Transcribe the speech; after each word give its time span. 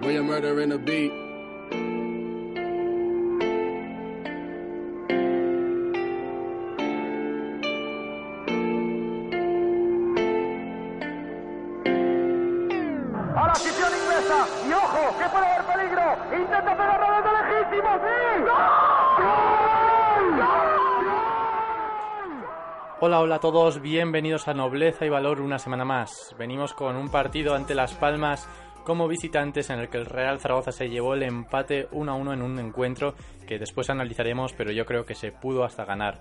When 0.00 0.14
you're 0.14 0.22
murdering 0.22 0.72
a 0.72 0.78
beat. 0.78 1.12
A 13.34 13.46
la 13.46 13.52
afición 13.52 13.92
inglesa. 13.92 14.46
Y 14.68 14.72
ojo, 14.72 15.18
que 15.18 15.28
puede 15.30 15.46
haber 15.46 15.64
peligro. 15.64 16.16
Intenta 16.36 16.76
pegar 16.76 17.00
desde 17.00 17.30
legítimo. 17.40 17.90
¡Sí! 17.98 18.24
Hola, 23.00 23.20
hola 23.20 23.34
a 23.34 23.40
todos, 23.40 23.82
bienvenidos 23.82 24.48
a 24.48 24.54
Nobleza 24.54 25.04
y 25.04 25.10
Valor 25.10 25.40
una 25.42 25.58
semana 25.58 25.84
más. 25.84 26.34
Venimos 26.38 26.72
con 26.72 26.96
un 26.96 27.10
partido 27.10 27.54
ante 27.54 27.74
Las 27.74 27.92
Palmas 27.92 28.48
como 28.84 29.08
visitantes 29.08 29.70
en 29.70 29.80
el 29.80 29.88
que 29.88 29.98
el 29.98 30.06
Real 30.06 30.38
Zaragoza 30.38 30.72
se 30.72 30.88
llevó 30.88 31.14
el 31.14 31.22
empate 31.22 31.88
1 31.90 32.12
a 32.12 32.14
1 32.14 32.32
en 32.34 32.42
un 32.42 32.58
encuentro 32.58 33.14
que 33.46 33.58
después 33.58 33.90
analizaremos, 33.90 34.52
pero 34.52 34.70
yo 34.72 34.86
creo 34.86 35.04
que 35.04 35.14
se 35.14 35.32
pudo 35.32 35.64
hasta 35.64 35.84
ganar. 35.84 36.20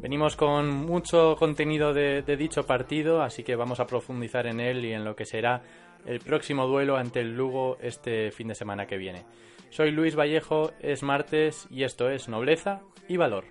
Venimos 0.00 0.34
con 0.34 0.68
mucho 0.68 1.36
contenido 1.38 1.94
de, 1.94 2.22
de 2.22 2.36
dicho 2.36 2.66
partido, 2.66 3.22
así 3.22 3.44
que 3.44 3.54
vamos 3.54 3.78
a 3.78 3.86
profundizar 3.86 4.46
en 4.46 4.58
él 4.58 4.84
y 4.84 4.92
en 4.92 5.04
lo 5.04 5.14
que 5.14 5.24
será 5.24 5.62
el 6.04 6.18
próximo 6.20 6.66
duelo 6.66 6.96
ante 6.96 7.20
el 7.20 7.36
Lugo 7.36 7.78
este 7.80 8.32
fin 8.32 8.48
de 8.48 8.54
semana 8.54 8.86
que 8.86 8.96
viene. 8.96 9.24
Soy 9.70 9.90
Luis 9.90 10.16
Vallejo, 10.16 10.72
es 10.80 11.02
martes 11.02 11.66
y 11.70 11.84
esto 11.84 12.10
es 12.10 12.28
Nobleza 12.28 12.80
y 13.08 13.16
Valor. 13.16 13.44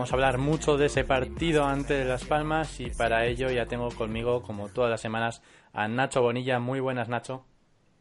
Vamos 0.00 0.12
a 0.12 0.14
hablar 0.14 0.38
mucho 0.38 0.78
de 0.78 0.86
ese 0.86 1.04
partido 1.04 1.66
ante 1.66 2.06
Las 2.06 2.24
Palmas 2.24 2.80
y 2.80 2.88
para 2.88 3.26
ello 3.26 3.50
ya 3.50 3.66
tengo 3.66 3.90
conmigo, 3.90 4.40
como 4.40 4.70
todas 4.70 4.90
las 4.90 5.02
semanas, 5.02 5.42
a 5.74 5.88
Nacho 5.88 6.22
Bonilla. 6.22 6.58
Muy 6.58 6.80
buenas, 6.80 7.10
Nacho. 7.10 7.44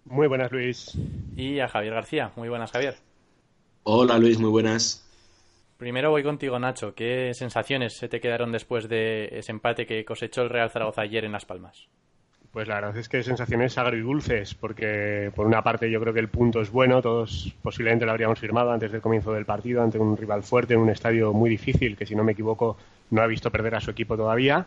Muy 0.06 0.30
buenas, 0.30 0.50
Luis. 0.50 0.98
Y 1.36 1.60
a 1.60 1.68
Javier 1.68 1.96
García. 1.96 2.32
Muy 2.38 2.48
buenas, 2.48 2.72
Javier. 2.72 2.96
Hola 3.84 4.18
Luis, 4.18 4.40
muy 4.40 4.50
buenas. 4.50 5.06
Primero 5.76 6.10
voy 6.10 6.24
contigo, 6.24 6.58
Nacho. 6.58 6.96
¿Qué 6.96 7.34
sensaciones 7.34 7.98
se 7.98 8.08
te 8.08 8.22
quedaron 8.22 8.54
después 8.54 8.88
de 8.88 9.28
ese 9.34 9.52
empate 9.52 9.86
que 9.86 10.06
cosechó 10.06 10.42
el 10.44 10.50
Real 10.50 10.70
Zaragoza 10.70 11.02
ayer 11.02 11.26
en 11.26 11.34
Las 11.34 11.44
Palmas? 11.44 11.90
Pues 12.52 12.68
la 12.68 12.76
verdad 12.76 12.98
es 12.98 13.08
que 13.08 13.22
sensaciones 13.22 13.78
agridulces, 13.78 14.56
porque 14.56 15.32
por 15.36 15.46
una 15.46 15.62
parte 15.64 15.92
yo 15.92 16.02
creo 16.02 16.14
que 16.14 16.20
el 16.20 16.30
punto 16.30 16.62
es 16.62 16.72
bueno, 16.72 17.00
todos 17.02 17.54
posiblemente 17.62 18.06
lo 18.06 18.12
habríamos 18.12 18.40
firmado 18.40 18.72
antes 18.72 18.92
del 18.92 19.02
comienzo 19.02 19.34
del 19.34 19.46
partido 19.46 19.84
ante 19.84 20.00
un 20.00 20.18
rival 20.18 20.42
fuerte 20.42 20.74
en 20.74 20.80
un 20.80 20.90
estadio 20.90 21.32
muy 21.32 21.50
difícil 21.50 21.96
que 21.96 22.08
si 22.08 22.16
no 22.16 22.24
me 22.24 22.32
equivoco 22.32 22.76
no 23.12 23.22
ha 23.22 23.28
visto 23.28 23.52
perder 23.52 23.76
a 23.76 23.82
su 23.82 23.92
equipo 23.92 24.18
todavía. 24.18 24.66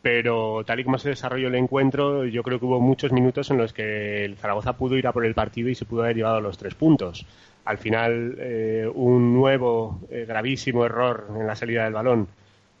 Pero 0.00 0.64
tal 0.64 0.80
y 0.80 0.84
como 0.84 0.98
se 0.98 1.10
desarrolló 1.10 1.48
el 1.48 1.54
encuentro, 1.56 2.24
yo 2.26 2.42
creo 2.42 2.58
que 2.60 2.66
hubo 2.66 2.80
muchos 2.80 3.12
minutos 3.12 3.50
en 3.50 3.58
los 3.58 3.72
que 3.72 4.24
el 4.24 4.36
Zaragoza 4.36 4.74
pudo 4.76 4.96
ir 4.96 5.06
a 5.06 5.12
por 5.12 5.24
el 5.24 5.34
partido 5.34 5.68
y 5.68 5.74
se 5.74 5.84
pudo 5.84 6.02
haber 6.02 6.16
llevado 6.16 6.40
los 6.40 6.58
tres 6.58 6.74
puntos. 6.74 7.26
Al 7.64 7.78
final, 7.78 8.36
eh, 8.38 8.88
un 8.92 9.34
nuevo 9.34 10.00
eh, 10.10 10.24
gravísimo 10.26 10.84
error 10.84 11.26
en 11.38 11.46
la 11.46 11.56
salida 11.56 11.84
del 11.84 11.92
balón 11.94 12.28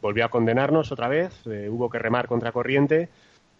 volvió 0.00 0.24
a 0.24 0.28
condenarnos 0.30 0.90
otra 0.92 1.08
vez. 1.08 1.32
eh, 1.46 1.68
hubo 1.70 1.90
que 1.90 1.98
remar 1.98 2.26
contra 2.28 2.52
corriente 2.52 3.08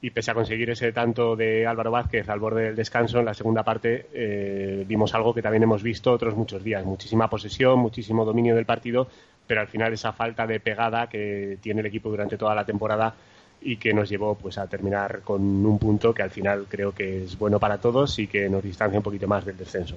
y 0.03 0.11
pese 0.11 0.33
a 0.33 0.35
conseguir 0.35 0.69
ese 0.69 0.93
tanto 0.93 1.37
de 1.37 1.65
Álvaro 1.65 1.93
Vázquez 1.93 2.29
al 2.29 2.41
borde 2.41 2.65
del 2.65 2.77
descanso, 2.77 3.21
en 3.21 3.25
la 3.25 3.35
segunda 3.35 3.63
parte 3.63 4.07
eh, 4.13 4.85
vimos 4.87 5.15
algo 5.15 5.33
que 5.33 5.41
también 5.41 5.63
hemos 5.63 5.81
visto 5.81 6.11
otros 6.11 6.35
muchos 6.35 6.65
días. 6.65 6.85
Muchísima 6.85 7.31
posesión, 7.31 7.79
muchísimo 7.79 8.25
dominio 8.25 8.57
del 8.57 8.67
partido, 8.67 9.07
pero 9.47 9.61
al 9.61 9.69
final 9.69 9.93
esa 9.93 10.13
falta 10.13 10.45
de 10.45 10.59
pegada 10.59 11.09
que 11.09 11.57
tiene 11.63 11.81
el 11.81 11.87
equipo 11.87 12.11
durante 12.11 12.37
toda 12.37 12.53
la 12.53 12.67
temporada 12.67 13.15
y 13.61 13.77
que 13.77 13.95
nos 13.95 14.09
llevó 14.09 14.35
pues 14.35 14.59
a 14.59 14.67
terminar 14.67 15.21
con 15.23 15.41
un 15.41 15.79
punto 15.79 16.13
que 16.13 16.23
al 16.23 16.31
final 16.31 16.67
creo 16.69 16.93
que 16.93 17.23
es 17.23 17.39
bueno 17.39 17.61
para 17.61 17.79
todos 17.79 18.19
y 18.19 18.27
que 18.27 18.49
nos 18.49 18.65
distancia 18.65 18.99
un 18.99 19.05
poquito 19.05 19.29
más 19.29 19.45
del 19.45 19.57
descenso. 19.57 19.97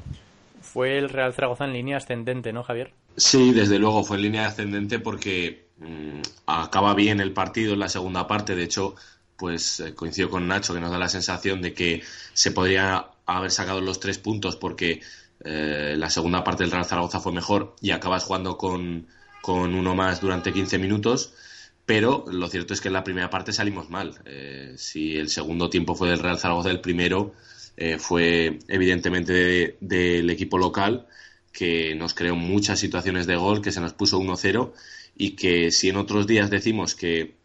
Fue 0.61 0.99
el 0.99 1.09
Real 1.09 1.33
Zaragoza 1.33 1.65
en 1.65 1.73
línea 1.73 1.97
ascendente, 1.97 2.53
¿no, 2.53 2.61
Javier? 2.61 2.91
Sí, 3.17 3.53
desde 3.53 3.79
luego 3.79 4.03
fue 4.03 4.17
en 4.17 4.23
línea 4.23 4.45
ascendente 4.45 4.99
porque 4.99 5.65
mm, 5.79 6.21
acaba 6.45 6.93
bien 6.93 7.19
el 7.21 7.31
partido 7.31 7.73
en 7.73 7.79
la 7.79 7.89
segunda 7.89 8.27
parte. 8.27 8.55
De 8.55 8.63
hecho, 8.63 8.95
pues 9.37 9.79
eh, 9.79 9.93
coincido 9.95 10.29
con 10.29 10.47
Nacho 10.47 10.73
que 10.73 10.79
nos 10.79 10.91
da 10.91 10.97
la 10.97 11.09
sensación 11.09 11.61
de 11.61 11.73
que 11.73 12.03
se 12.33 12.51
podría 12.51 13.07
haber 13.25 13.51
sacado 13.51 13.81
los 13.81 13.99
tres 13.99 14.17
puntos 14.17 14.55
porque 14.55 15.01
eh, 15.43 15.95
la 15.97 16.09
segunda 16.09 16.43
parte 16.43 16.63
del 16.63 16.71
Real 16.71 16.85
Zaragoza 16.85 17.19
fue 17.19 17.33
mejor 17.33 17.75
y 17.81 17.91
acabas 17.91 18.23
jugando 18.23 18.57
con, 18.57 19.07
con 19.41 19.73
uno 19.75 19.95
más 19.95 20.21
durante 20.21 20.53
15 20.53 20.77
minutos. 20.77 21.33
Pero 21.85 22.25
lo 22.31 22.47
cierto 22.47 22.73
es 22.73 22.81
que 22.81 22.87
en 22.87 22.93
la 22.95 23.03
primera 23.03 23.29
parte 23.29 23.53
salimos 23.53 23.89
mal. 23.91 24.19
Eh, 24.25 24.73
si 24.77 25.17
el 25.17 25.29
segundo 25.29 25.69
tiempo 25.69 25.93
fue 25.95 26.09
del 26.09 26.19
Real 26.19 26.39
Zaragoza, 26.39 26.71
el 26.71 26.81
primero 26.81 27.33
fue 27.99 28.59
evidentemente 28.69 29.33
de- 29.33 29.77
del 29.81 30.29
equipo 30.29 30.57
local 30.57 31.07
que 31.51 31.93
nos 31.95 32.13
creó 32.13 32.35
muchas 32.35 32.79
situaciones 32.79 33.27
de 33.27 33.35
gol, 33.35 33.61
que 33.61 33.71
se 33.73 33.81
nos 33.81 33.93
puso 33.93 34.17
1-0 34.17 34.73
y 35.15 35.31
que 35.35 35.71
si 35.71 35.89
en 35.89 35.97
otros 35.97 36.25
días 36.25 36.49
decimos 36.49 36.95
que 36.95 37.35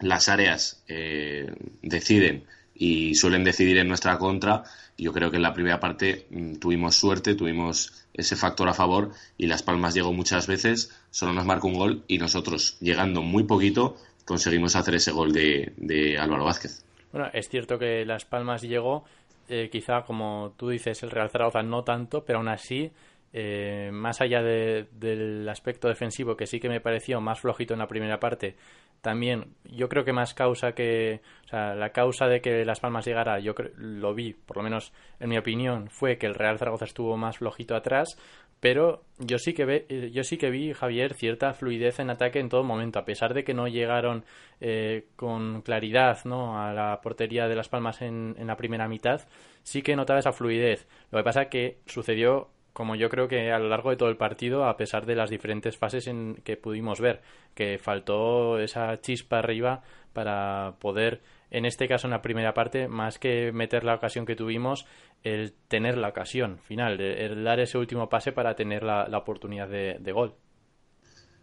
las 0.00 0.28
áreas 0.28 0.82
eh, 0.88 1.52
deciden 1.82 2.44
y 2.74 3.14
suelen 3.14 3.44
decidir 3.44 3.78
en 3.78 3.88
nuestra 3.88 4.18
contra, 4.18 4.64
yo 4.98 5.12
creo 5.12 5.30
que 5.30 5.36
en 5.36 5.42
la 5.42 5.54
primera 5.54 5.78
parte 5.80 6.26
mm, 6.30 6.54
tuvimos 6.56 6.96
suerte, 6.96 7.34
tuvimos 7.34 8.06
ese 8.12 8.36
factor 8.36 8.68
a 8.68 8.74
favor 8.74 9.12
y 9.38 9.46
Las 9.46 9.62
Palmas 9.62 9.94
llegó 9.94 10.12
muchas 10.12 10.46
veces, 10.46 10.90
solo 11.10 11.32
nos 11.32 11.44
marcó 11.46 11.68
un 11.68 11.74
gol 11.74 12.04
y 12.08 12.18
nosotros, 12.18 12.76
llegando 12.80 13.22
muy 13.22 13.44
poquito, 13.44 13.96
conseguimos 14.24 14.74
hacer 14.76 14.94
ese 14.96 15.12
gol 15.12 15.32
de, 15.32 15.72
de 15.76 16.18
Álvaro 16.18 16.44
Vázquez. 16.44 16.84
Bueno, 17.12 17.28
es 17.32 17.48
cierto 17.48 17.78
que 17.78 18.04
Las 18.04 18.24
Palmas 18.24 18.62
llegó, 18.62 19.04
eh, 19.48 19.68
quizá 19.70 20.02
como 20.02 20.54
tú 20.56 20.68
dices, 20.70 21.02
el 21.04 21.10
Real 21.10 21.30
Zaragoza 21.30 21.62
no 21.62 21.84
tanto, 21.84 22.24
pero 22.24 22.38
aún 22.38 22.48
así, 22.48 22.90
eh, 23.32 23.90
más 23.92 24.20
allá 24.20 24.42
de- 24.42 24.86
del 24.92 25.48
aspecto 25.48 25.88
defensivo, 25.88 26.36
que 26.36 26.46
sí 26.46 26.58
que 26.60 26.68
me 26.68 26.80
pareció 26.80 27.20
más 27.20 27.40
flojito 27.40 27.74
en 27.74 27.80
la 27.80 27.86
primera 27.88 28.18
parte, 28.18 28.56
también 29.04 29.54
yo 29.64 29.90
creo 29.90 30.04
que 30.04 30.14
más 30.14 30.32
causa 30.32 30.72
que, 30.72 31.20
o 31.44 31.48
sea, 31.48 31.74
la 31.74 31.90
causa 31.90 32.26
de 32.26 32.40
que 32.40 32.64
Las 32.64 32.80
Palmas 32.80 33.04
llegara, 33.04 33.38
yo 33.38 33.54
lo 33.76 34.14
vi, 34.14 34.32
por 34.32 34.56
lo 34.56 34.62
menos 34.62 34.94
en 35.20 35.28
mi 35.28 35.36
opinión, 35.36 35.90
fue 35.90 36.16
que 36.16 36.26
el 36.26 36.34
Real 36.34 36.58
Zaragoza 36.58 36.86
estuvo 36.86 37.16
más 37.18 37.36
flojito 37.36 37.76
atrás, 37.76 38.16
pero 38.60 39.02
yo 39.18 39.38
sí 39.38 39.52
que 39.52 39.66
ve, 39.66 39.84
eh, 39.90 40.10
yo 40.10 40.24
sí 40.24 40.38
que 40.38 40.48
vi 40.48 40.72
Javier 40.72 41.12
cierta 41.12 41.52
fluidez 41.52 42.00
en 42.00 42.08
ataque 42.08 42.40
en 42.40 42.48
todo 42.48 42.64
momento 42.64 42.98
a 42.98 43.04
pesar 43.04 43.34
de 43.34 43.44
que 43.44 43.52
no 43.52 43.68
llegaron 43.68 44.24
eh, 44.58 45.04
con 45.16 45.60
claridad 45.60 46.24
¿no? 46.24 46.58
a 46.58 46.72
la 46.72 46.98
portería 47.02 47.46
de 47.46 47.56
las 47.56 47.68
Palmas 47.68 48.00
en, 48.00 48.34
en 48.38 48.46
la 48.46 48.56
primera 48.56 48.88
mitad 48.88 49.20
sí 49.62 49.82
que 49.82 49.96
notaba 49.96 50.20
esa 50.20 50.32
fluidez 50.32 50.88
lo 51.10 51.18
que 51.18 51.24
pasa 51.24 51.50
que 51.50 51.76
sucedió 51.84 52.48
como 52.74 52.96
yo 52.96 53.08
creo 53.08 53.28
que 53.28 53.50
a 53.52 53.58
lo 53.58 53.70
largo 53.70 53.88
de 53.88 53.96
todo 53.96 54.10
el 54.10 54.18
partido 54.18 54.66
a 54.66 54.76
pesar 54.76 55.06
de 55.06 55.14
las 55.14 55.30
diferentes 55.30 55.78
fases 55.78 56.06
en 56.06 56.34
que 56.44 56.58
pudimos 56.58 57.00
ver 57.00 57.22
que 57.54 57.78
faltó 57.78 58.58
esa 58.58 59.00
chispa 59.00 59.38
arriba 59.38 59.82
para 60.12 60.74
poder 60.80 61.22
en 61.54 61.66
este 61.66 61.86
caso 61.86 62.08
en 62.08 62.10
la 62.10 62.20
primera 62.20 62.52
parte, 62.52 62.88
más 62.88 63.20
que 63.20 63.52
meter 63.52 63.84
la 63.84 63.94
ocasión 63.94 64.26
que 64.26 64.34
tuvimos, 64.34 64.86
el 65.22 65.52
tener 65.68 65.96
la 65.96 66.08
ocasión 66.08 66.58
final, 66.58 67.00
el, 67.00 67.44
dar 67.44 67.60
ese 67.60 67.78
último 67.78 68.08
pase 68.08 68.32
para 68.32 68.56
tener 68.56 68.82
la, 68.82 69.06
oportunidad 69.16 69.68
de, 69.68 69.98
de, 70.00 70.12
gol. 70.12 70.34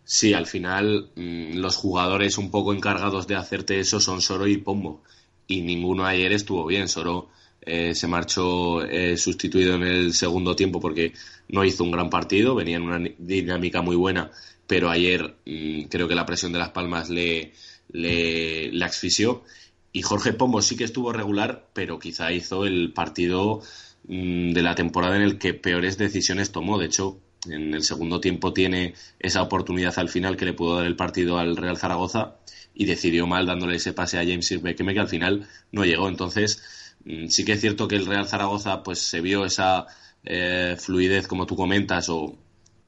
Sí, 0.04 0.34
al 0.34 0.48
final 0.48 1.12
mmm, 1.16 1.56
los 1.56 1.78
jugadores 1.78 2.38
un 2.38 2.52
poco 2.52 2.74
encargados 2.74 3.26
de 3.26 3.36
hacerte 3.36 3.80
eso 3.80 4.02
son 4.02 4.22
Soro 4.22 4.48
y 4.48 4.58
Pombo. 4.58 5.02
Y 5.48 5.62
ninguno 5.62 6.06
ayer 6.06 6.34
estuvo 6.34 6.66
bien. 6.66 6.90
Soro 6.90 7.30
eh, 7.62 7.94
se 7.94 8.08
marchó 8.08 8.84
eh, 8.84 9.18
sustituido 9.18 9.76
en 9.76 9.84
el 9.84 10.14
segundo 10.14 10.56
tiempo 10.56 10.80
porque 10.80 11.14
no 11.50 11.64
hizo 11.64 11.84
un 11.84 11.92
gran 11.92 12.10
partido, 12.10 12.56
venía 12.56 12.78
en 12.78 12.84
una 12.84 13.10
dinámica 13.20 13.82
muy 13.82 13.96
buena, 13.96 14.32
pero 14.66 14.90
ayer 14.90 15.36
mmm, 15.46 15.84
creo 15.84 16.08
que 16.08 16.16
la 16.16 16.26
presión 16.26 16.52
de 16.54 16.60
las 16.60 16.72
palmas 16.72 17.10
le, 17.10 17.54
le, 17.92 18.84
asfixió. 18.84 19.44
Y 19.94 20.02
Jorge 20.02 20.34
Pombo 20.34 20.62
sí 20.62 20.76
que 20.78 20.86
estuvo 20.86 21.12
regular, 21.14 21.68
pero 21.74 22.00
quizá 22.00 22.32
hizo 22.32 22.66
el 22.66 22.94
partido 22.94 23.62
mmm, 24.08 24.52
de 24.54 24.62
la 24.64 24.76
temporada 24.76 25.16
en 25.18 25.24
el 25.24 25.38
que 25.38 25.54
peores 25.54 25.98
decisiones 25.98 26.52
tomó. 26.52 26.80
De 26.80 26.86
hecho, 26.88 27.20
en 27.48 27.74
el 27.74 27.84
segundo 27.84 28.20
tiempo 28.20 28.54
tiene 28.54 28.96
esa 29.20 29.42
oportunidad 29.42 29.98
al 30.00 30.10
final 30.10 30.38
que 30.38 30.46
le 30.46 30.54
pudo 30.54 30.78
dar 30.78 30.86
el 30.86 30.96
partido 30.96 31.38
al 31.38 31.58
Real 31.58 31.78
Zaragoza 31.78 32.38
y 32.74 32.86
decidió 32.86 33.28
mal 33.28 33.46
dándole 33.46 33.76
ese 33.76 33.94
pase 33.94 34.18
a 34.18 34.24
James 34.24 34.48
Sirvekeme 34.48 34.94
que 34.94 35.00
al 35.00 35.08
final 35.08 35.48
no 35.72 35.86
llegó. 35.86 36.08
Entonces, 36.08 36.64
sí 37.28 37.46
que 37.46 37.54
es 37.54 37.62
cierto 37.62 37.88
que 37.88 37.96
el 37.96 38.06
Real 38.06 38.28
Zaragoza 38.28 38.84
pues 38.84 39.00
se 39.00 39.22
vio 39.22 39.46
esa 39.46 39.88
eh, 40.24 40.76
fluidez, 40.78 41.28
como 41.28 41.46
tú 41.46 41.56
comentas, 41.56 42.10
o 42.10 42.38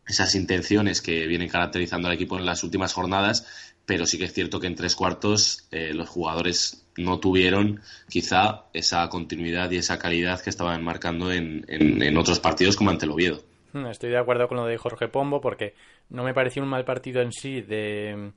esas 0.07 0.35
intenciones 0.35 1.01
que 1.01 1.27
vienen 1.27 1.49
caracterizando 1.49 2.07
al 2.07 2.15
equipo 2.15 2.37
en 2.37 2.45
las 2.45 2.63
últimas 2.63 2.93
jornadas, 2.93 3.47
pero 3.85 4.05
sí 4.05 4.17
que 4.17 4.25
es 4.25 4.33
cierto 4.33 4.59
que 4.59 4.67
en 4.67 4.75
tres 4.75 4.95
cuartos 4.95 5.67
eh, 5.71 5.93
los 5.93 6.09
jugadores 6.09 6.85
no 6.97 7.19
tuvieron 7.19 7.81
quizá 8.09 8.65
esa 8.73 9.07
continuidad 9.09 9.71
y 9.71 9.77
esa 9.77 9.97
calidad 9.99 10.41
que 10.41 10.49
estaban 10.49 10.83
marcando 10.83 11.31
en, 11.31 11.65
en 11.67 12.17
otros 12.17 12.39
partidos 12.39 12.75
como 12.75 12.91
ante 12.91 13.05
el 13.05 13.11
Oviedo. 13.11 13.41
Estoy 13.89 14.11
de 14.11 14.19
acuerdo 14.19 14.47
con 14.47 14.57
lo 14.57 14.65
de 14.65 14.77
Jorge 14.77 15.07
Pombo 15.07 15.41
porque 15.41 15.73
no 16.09 16.23
me 16.23 16.33
pareció 16.33 16.61
un 16.61 16.69
mal 16.69 16.85
partido 16.85 17.21
en 17.21 17.31
sí 17.31 17.61
de 17.61 18.31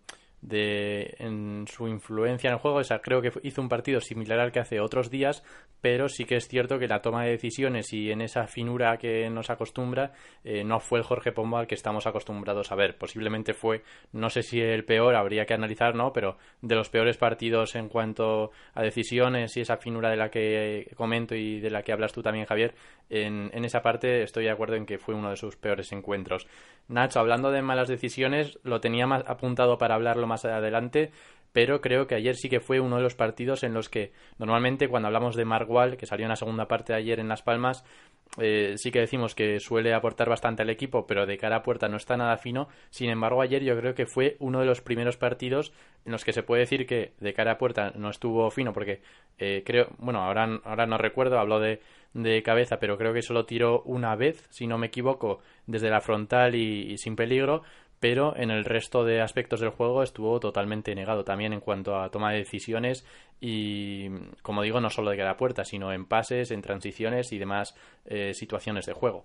de 0.47 1.15
en 1.19 1.67
su 1.67 1.89
influencia 1.89 2.49
en 2.49 2.55
el 2.55 2.61
juego. 2.61 2.79
O 2.79 3.01
creo 3.03 3.21
que 3.21 3.33
hizo 3.43 3.61
un 3.61 3.69
partido 3.69 4.01
similar 4.01 4.39
al 4.39 4.53
que 4.53 4.61
hace 4.61 4.81
otros 4.81 5.11
días, 5.11 5.43
pero 5.81 6.09
sí 6.09 6.25
que 6.25 6.37
es 6.37 6.49
cierto 6.49 6.79
que 6.79 6.89
la 6.89 7.03
toma 7.03 7.25
de 7.25 7.33
decisiones 7.33 7.93
y 7.93 8.11
en 8.11 8.21
esa 8.21 8.47
finura 8.47 8.97
que 8.97 9.29
nos 9.29 9.51
acostumbra 9.51 10.13
eh, 10.45 10.65
no 10.65 10.81
fue 10.81 11.01
el 11.01 11.05
Jorge 11.05 11.33
Pombo 11.33 11.59
al 11.59 11.67
que 11.67 11.75
estamos 11.75 12.07
acostumbrados 12.07 12.71
a 12.73 12.77
ver. 12.77 12.97
Posiblemente 12.97 13.55
fue, 13.55 13.83
no 14.13 14.31
sé 14.31 14.43
si 14.43 14.61
el 14.61 14.85
peor, 14.85 15.17
habría 15.17 15.47
que 15.47 15.55
analizar, 15.55 15.95
¿no? 15.95 16.13
Pero 16.13 16.39
de 16.63 16.75
los 16.77 16.89
peores 16.89 17.17
partidos 17.19 17.75
en 17.75 17.89
cuanto 17.89 18.53
a 18.75 18.83
decisiones 18.83 19.57
y 19.57 19.61
esa 19.61 19.77
finura 19.77 20.11
de 20.11 20.17
la 20.17 20.31
que 20.31 20.91
comento 20.97 21.35
y 21.35 21.61
de 21.61 21.71
la 21.71 21.83
que 21.83 21.93
hablas 21.93 22.13
tú 22.13 22.23
también, 22.23 22.47
Javier, 22.47 22.75
en, 23.11 23.65
esa 23.65 23.83
parte 23.83 24.23
estoy 24.23 24.45
de 24.45 24.51
acuerdo 24.51 24.77
en 24.77 24.87
que 24.87 24.99
fue 24.99 25.15
uno 25.15 25.31
de 25.31 25.37
sus 25.37 25.57
peores 25.57 25.93
encuentros. 25.93 26.47
Nacho, 26.89 27.21
hablando 27.21 27.51
de 27.51 27.63
malas 27.63 27.89
decisiones, 27.89 28.59
lo 28.63 28.81
tenía 28.81 29.07
más 29.07 29.25
apuntado 29.27 29.79
para 29.79 29.95
hablarlo 29.95 30.27
más 30.27 30.45
adelante, 30.45 31.11
pero 31.57 31.81
creo 31.81 32.07
que 32.07 32.15
ayer 32.15 32.37
sí 32.37 32.51
que 32.51 32.61
fue 32.61 32.81
uno 32.81 32.97
de 32.97 33.03
los 33.03 33.15
partidos 33.15 33.63
en 33.63 33.73
los 33.73 33.89
que 33.89 34.13
normalmente 34.37 34.89
cuando 34.89 35.07
hablamos 35.07 35.37
de 35.37 35.47
Margual, 35.47 35.97
que 35.97 36.05
salió 36.05 36.27
en 36.27 36.29
la 36.29 36.37
segunda 36.37 36.69
parte 36.69 36.93
de 36.93 36.99
ayer 36.99 37.19
en 37.19 37.29
Las 37.29 37.41
Palmas, 37.41 37.83
eh, 38.39 38.75
sí 38.77 38.91
que 38.91 39.01
decimos 39.01 39.35
que 39.35 39.59
suele 39.59 39.95
aportar 39.95 40.29
bastante 40.29 40.61
al 40.61 40.69
equipo, 40.69 41.07
pero 41.07 41.25
de 41.25 41.39
cara 41.39 41.57
a 41.57 41.63
puerta 41.63 41.89
no 41.89 41.97
está 41.97 42.19
nada 42.19 42.37
fino. 42.37 42.69
Sin 42.91 43.09
embargo, 43.09 43.41
ayer 43.41 43.65
yo 43.65 43.75
creo 43.79 43.95
que 43.95 44.05
fue 44.05 44.37
uno 44.39 44.61
de 44.61 44.67
los 44.67 44.83
primeros 44.83 45.17
partidos 45.17 45.73
en 46.05 46.13
los 46.13 46.27
que 46.27 46.35
se 46.35 46.43
puede 46.43 46.61
decir 46.61 46.87
que 46.87 47.15
de 47.21 47.33
cara 47.33 47.53
a 47.53 47.59
puerta 47.59 47.91
no 47.97 48.11
estuvo 48.11 48.51
fino, 48.51 48.75
porque 48.75 49.01
eh, 49.39 49.63
creo, 49.65 49.89
bueno, 49.97 50.21
ahora, 50.25 50.61
ahora 50.63 50.87
no 50.87 50.99
recuerdo, 50.99 51.39
hablo 51.39 51.59
de, 51.59 51.81
de 52.17 52.43
cabeza, 52.43 52.79
pero 52.79 52.97
creo 52.97 53.13
que 53.13 53.21
solo 53.21 53.45
tiró 53.45 53.83
una 53.83 54.17
vez, 54.17 54.47
si 54.51 54.67
no 54.67 54.79
me 54.79 54.87
equivoco, 54.87 55.41
desde 55.67 55.91
la 55.91 56.01
frontal 56.01 56.55
y, 56.55 56.97
sin 56.97 57.15
peligro, 57.15 57.63
pero 58.01 58.37
en 58.37 58.51
el 58.51 58.65
resto 58.65 59.05
de 59.05 59.21
aspectos 59.21 59.61
del 59.61 59.71
juego 59.71 60.03
estuvo 60.03 60.39
totalmente 60.41 60.95
negado 60.95 61.25
también 61.25 61.53
en 61.53 61.61
cuanto 61.61 61.99
a 61.99 62.11
toma 62.11 62.33
de 62.33 62.39
decisiones 62.39 63.05
y, 63.41 64.09
como 64.43 64.63
digo, 64.63 64.81
no 64.81 64.91
solo 64.91 65.11
de 65.11 65.17
cara 65.17 65.33
a 65.33 65.37
puerta, 65.37 65.65
sino 65.65 65.93
en 65.93 66.07
pases, 66.07 66.51
en 66.51 66.63
transiciones 66.63 67.33
y 67.33 67.39
demás 67.39 67.75
eh, 68.05 68.35
situaciones 68.35 68.87
de 68.87 68.93
juego. 68.93 69.25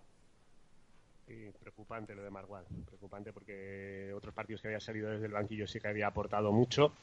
preocupante 1.59 2.15
lo 2.15 2.23
de 2.23 2.29
Margual, 2.29 2.65
preocupante 2.85 3.33
porque 3.33 4.11
otros 4.15 4.33
partidos 4.33 4.61
que 4.61 4.69
había 4.69 4.79
salido 4.79 5.09
desde 5.09 5.25
el 5.25 5.33
banquillo 5.33 5.67
sí 5.67 5.79
que 5.79 5.87
había 5.87 6.07
aportado 6.07 6.51
mucho 6.51 6.93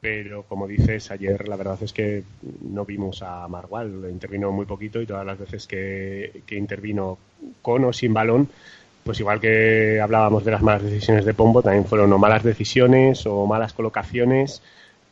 pero 0.00 0.44
como 0.44 0.66
dices, 0.66 1.10
ayer 1.10 1.46
la 1.46 1.56
verdad 1.56 1.78
es 1.82 1.92
que 1.92 2.24
no 2.62 2.84
vimos 2.84 3.22
a 3.22 3.46
Margual, 3.48 4.06
intervino 4.10 4.50
muy 4.50 4.64
poquito 4.64 5.00
y 5.00 5.06
todas 5.06 5.26
las 5.26 5.38
veces 5.38 5.66
que, 5.66 6.42
intervino 6.50 7.18
con 7.60 7.84
o 7.84 7.92
sin 7.92 8.14
balón, 8.14 8.48
pues 9.04 9.20
igual 9.20 9.40
que 9.40 10.00
hablábamos 10.00 10.44
de 10.44 10.50
las 10.50 10.62
malas 10.62 10.82
decisiones 10.82 11.24
de 11.24 11.34
Pombo, 11.34 11.62
también 11.62 11.84
fueron 11.84 12.12
o 12.12 12.18
malas 12.18 12.42
decisiones 12.42 13.26
o 13.26 13.46
malas 13.46 13.72
colocaciones, 13.72 14.62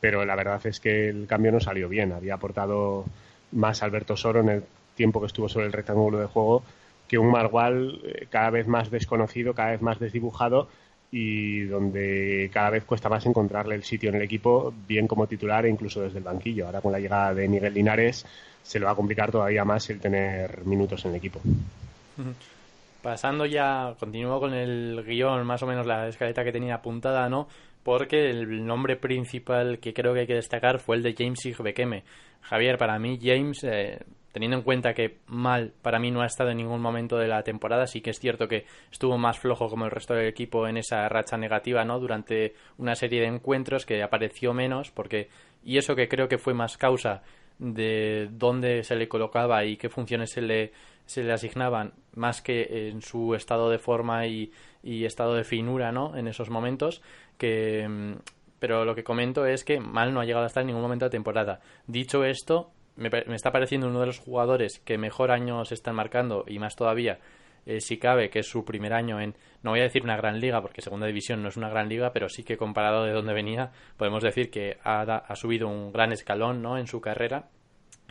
pero 0.00 0.24
la 0.24 0.36
verdad 0.36 0.60
es 0.66 0.80
que 0.80 1.08
el 1.08 1.26
cambio 1.26 1.52
no 1.52 1.60
salió 1.60 1.88
bien. 1.88 2.12
Había 2.12 2.34
aportado 2.34 3.04
más 3.52 3.82
Alberto 3.82 4.16
Soro 4.16 4.40
en 4.40 4.48
el 4.48 4.64
tiempo 4.94 5.20
que 5.20 5.26
estuvo 5.26 5.48
sobre 5.48 5.66
el 5.66 5.72
rectángulo 5.72 6.18
de 6.18 6.26
juego 6.26 6.62
que 7.08 7.18
un 7.18 7.30
Margual 7.30 8.00
eh, 8.04 8.26
cada 8.30 8.50
vez 8.50 8.66
más 8.66 8.90
desconocido, 8.90 9.54
cada 9.54 9.70
vez 9.70 9.82
más 9.82 9.98
desdibujado 9.98 10.68
y 11.10 11.60
donde 11.62 12.50
cada 12.52 12.68
vez 12.68 12.84
cuesta 12.84 13.08
más 13.08 13.24
encontrarle 13.24 13.74
el 13.74 13.82
sitio 13.82 14.10
en 14.10 14.16
el 14.16 14.22
equipo, 14.22 14.74
bien 14.86 15.08
como 15.08 15.26
titular 15.26 15.64
e 15.64 15.70
incluso 15.70 16.02
desde 16.02 16.18
el 16.18 16.24
banquillo. 16.24 16.66
Ahora 16.66 16.82
con 16.82 16.92
la 16.92 17.00
llegada 17.00 17.32
de 17.32 17.48
Miguel 17.48 17.72
Linares 17.72 18.26
se 18.62 18.78
le 18.78 18.84
va 18.84 18.90
a 18.90 18.94
complicar 18.94 19.32
todavía 19.32 19.64
más 19.64 19.88
el 19.88 20.00
tener 20.00 20.66
minutos 20.66 21.02
en 21.06 21.12
el 21.12 21.16
equipo. 21.16 21.40
Pasando 23.08 23.46
ya, 23.46 23.94
continúo 23.98 24.38
con 24.38 24.52
el 24.52 25.02
guion, 25.02 25.46
más 25.46 25.62
o 25.62 25.66
menos 25.66 25.86
la 25.86 26.08
escaleta 26.08 26.44
que 26.44 26.52
tenía 26.52 26.74
apuntada, 26.74 27.26
¿no? 27.30 27.48
Porque 27.82 28.28
el 28.28 28.66
nombre 28.66 28.96
principal 28.96 29.78
que 29.78 29.94
creo 29.94 30.12
que 30.12 30.20
hay 30.20 30.26
que 30.26 30.34
destacar 30.34 30.78
fue 30.78 30.96
el 30.96 31.02
de 31.02 31.14
James 31.16 31.56
Bekeme. 31.58 32.04
Javier, 32.42 32.76
para 32.76 32.98
mí 32.98 33.18
James 33.18 33.64
eh, 33.64 33.98
teniendo 34.30 34.58
en 34.58 34.62
cuenta 34.62 34.92
que 34.92 35.20
mal 35.26 35.72
para 35.80 35.98
mí 35.98 36.10
no 36.10 36.20
ha 36.20 36.26
estado 36.26 36.50
en 36.50 36.58
ningún 36.58 36.82
momento 36.82 37.16
de 37.16 37.28
la 37.28 37.42
temporada, 37.42 37.86
sí 37.86 38.02
que 38.02 38.10
es 38.10 38.18
cierto 38.18 38.46
que 38.46 38.66
estuvo 38.92 39.16
más 39.16 39.38
flojo 39.38 39.70
como 39.70 39.86
el 39.86 39.90
resto 39.90 40.12
del 40.12 40.26
equipo 40.26 40.68
en 40.68 40.76
esa 40.76 41.08
racha 41.08 41.38
negativa, 41.38 41.86
¿no? 41.86 41.98
Durante 42.00 42.52
una 42.76 42.94
serie 42.94 43.22
de 43.22 43.28
encuentros 43.28 43.86
que 43.86 44.02
apareció 44.02 44.52
menos, 44.52 44.90
porque 44.90 45.30
y 45.64 45.78
eso 45.78 45.96
que 45.96 46.08
creo 46.08 46.28
que 46.28 46.36
fue 46.36 46.52
más 46.52 46.76
causa 46.76 47.22
de 47.58 48.28
dónde 48.32 48.84
se 48.84 48.96
le 48.96 49.08
colocaba 49.08 49.64
y 49.64 49.78
qué 49.78 49.88
funciones 49.88 50.30
se 50.30 50.42
le 50.42 50.72
se 51.08 51.22
le 51.24 51.32
asignaban 51.32 51.94
más 52.14 52.42
que 52.42 52.90
en 52.90 53.00
su 53.00 53.34
estado 53.34 53.70
de 53.70 53.78
forma 53.78 54.26
y, 54.26 54.52
estado 54.82 55.34
de 55.34 55.42
finura, 55.42 55.90
¿no? 55.90 56.14
En 56.16 56.28
esos 56.28 56.50
momentos 56.50 57.02
que 57.38 57.88
mm, 57.88 58.12
pero 58.58 58.84
lo 58.84 58.94
que 58.94 59.04
comento 59.04 59.46
es 59.46 59.64
que 59.64 59.80
mal 59.80 60.12
no 60.12 60.20
ha 60.20 60.24
llegado 60.24 60.44
a 60.44 60.48
estar 60.48 60.60
en 60.60 60.66
ningún 60.66 60.82
momento 60.82 61.06
de 61.06 61.10
temporada. 61.10 61.60
Dicho 61.86 62.24
esto, 62.24 62.72
me, 62.96 63.08
está 63.34 63.52
pareciendo 63.52 63.88
uno 63.88 64.00
de 64.00 64.06
los 64.06 64.18
jugadores 64.18 64.80
que 64.80 64.98
mejor 64.98 65.30
año 65.30 65.64
se 65.64 65.74
están 65.74 65.94
marcando 65.94 66.44
y 66.46 66.58
más 66.58 66.76
todavía 66.76 67.20
eh, 67.64 67.80
si 67.80 67.98
cabe 67.98 68.28
que 68.28 68.40
es 68.40 68.46
su 68.46 68.64
primer 68.66 68.92
año 68.92 69.18
en 69.20 69.34
no 69.62 69.70
voy 69.70 69.80
a 69.80 69.84
decir 69.84 70.02
una 70.02 70.16
gran 70.16 70.40
liga 70.40 70.60
porque 70.60 70.82
segunda 70.82 71.06
división 71.06 71.42
no 71.42 71.48
es 71.48 71.56
una 71.56 71.68
gran 71.68 71.88
liga 71.88 72.12
pero 72.12 72.28
sí 72.28 72.42
que 72.42 72.56
comparado 72.56 73.04
de 73.04 73.12
donde 73.12 73.34
venía 73.34 73.70
podemos 73.96 74.22
decir 74.22 74.50
que 74.50 74.78
ha, 74.82 75.02
ha 75.02 75.36
subido 75.36 75.68
un 75.68 75.92
gran 75.92 76.12
escalón 76.12 76.60
no 76.60 76.76
en 76.76 76.86
su 76.86 77.00
carrera 77.00 77.48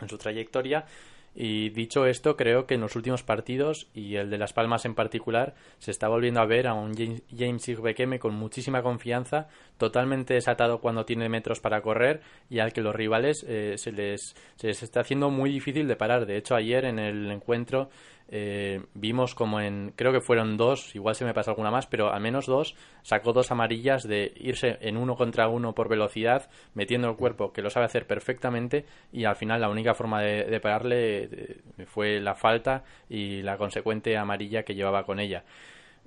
en 0.00 0.08
su 0.08 0.16
trayectoria 0.16 0.86
y 1.34 1.70
dicho 1.70 2.06
esto, 2.06 2.36
creo 2.36 2.66
que 2.66 2.74
en 2.74 2.80
los 2.80 2.96
últimos 2.96 3.22
partidos, 3.22 3.88
y 3.94 4.16
el 4.16 4.30
de 4.30 4.38
Las 4.38 4.52
Palmas 4.52 4.84
en 4.84 4.94
particular, 4.94 5.54
se 5.78 5.90
está 5.90 6.08
volviendo 6.08 6.40
a 6.40 6.46
ver 6.46 6.66
a 6.66 6.74
un 6.74 6.94
James 7.36 7.68
Igbekeme 7.68 8.18
con 8.18 8.34
muchísima 8.34 8.82
confianza, 8.82 9.48
totalmente 9.76 10.34
desatado 10.34 10.80
cuando 10.80 11.04
tiene 11.04 11.28
metros 11.28 11.60
para 11.60 11.80
correr 11.80 12.20
y 12.50 12.58
al 12.58 12.72
que 12.72 12.80
los 12.80 12.94
rivales 12.94 13.44
eh, 13.48 13.74
se, 13.78 13.92
les, 13.92 14.34
se 14.56 14.66
les 14.66 14.82
está 14.82 15.00
haciendo 15.00 15.30
muy 15.30 15.50
difícil 15.50 15.86
de 15.86 15.96
parar. 15.96 16.26
De 16.26 16.36
hecho, 16.36 16.56
ayer 16.56 16.84
en 16.84 16.98
el 16.98 17.30
encuentro 17.30 17.88
eh, 18.30 18.82
vimos 18.94 19.34
como 19.34 19.60
en, 19.60 19.92
creo 19.96 20.12
que 20.12 20.20
fueron 20.20 20.56
dos, 20.56 20.94
igual 20.94 21.14
se 21.14 21.24
me 21.24 21.32
pasa 21.32 21.50
alguna 21.50 21.70
más, 21.70 21.86
pero 21.86 22.12
al 22.12 22.20
menos 22.20 22.46
dos, 22.46 22.76
sacó 23.02 23.32
dos 23.32 23.50
amarillas 23.50 24.06
de 24.06 24.32
irse 24.36 24.76
en 24.80 24.96
uno 24.96 25.16
contra 25.16 25.48
uno 25.48 25.74
por 25.74 25.88
velocidad, 25.88 26.50
metiendo 26.74 27.08
el 27.08 27.16
cuerpo, 27.16 27.52
que 27.52 27.62
lo 27.62 27.70
sabe 27.70 27.86
hacer 27.86 28.06
perfectamente, 28.06 28.84
y 29.12 29.24
al 29.24 29.36
final 29.36 29.60
la 29.60 29.70
única 29.70 29.94
forma 29.94 30.20
de, 30.22 30.60
pararle 30.60 31.24
eh, 31.24 31.60
fue 31.86 32.20
la 32.20 32.34
falta 32.34 32.84
y 33.08 33.42
la 33.42 33.56
consecuente 33.56 34.16
amarilla 34.16 34.62
que 34.62 34.74
llevaba 34.74 35.04
con 35.04 35.20
ella. 35.20 35.44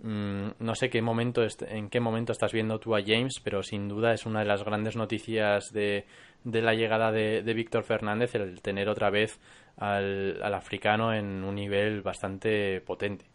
Mm, 0.04 0.54
no 0.60 0.74
sé 0.74 0.90
qué 0.90 1.02
momento 1.02 1.46
en 1.68 1.90
qué 1.90 2.00
momento 2.00 2.32
estás 2.32 2.52
viendo 2.52 2.80
tú 2.80 2.96
a 2.96 3.04
James, 3.06 3.40
pero 3.44 3.62
sin 3.62 3.88
duda 3.88 4.14
es 4.14 4.26
una 4.26 4.40
de 4.40 4.46
las 4.46 4.64
grandes 4.64 4.96
noticias 4.96 5.72
de, 5.72 6.06
la 6.44 6.74
llegada 6.74 7.12
de, 7.12 7.44
de 7.44 7.54
Víctor 7.54 7.84
Fernández 7.84 8.34
el 8.34 8.62
tener 8.62 8.90
otra 8.90 9.12
vez 9.12 9.40
al, 9.78 10.54
africano 10.54 11.14
en 11.14 11.44
un 11.44 11.56
nivel 11.56 12.02
bastante 12.02 12.82
potente. 12.82 13.26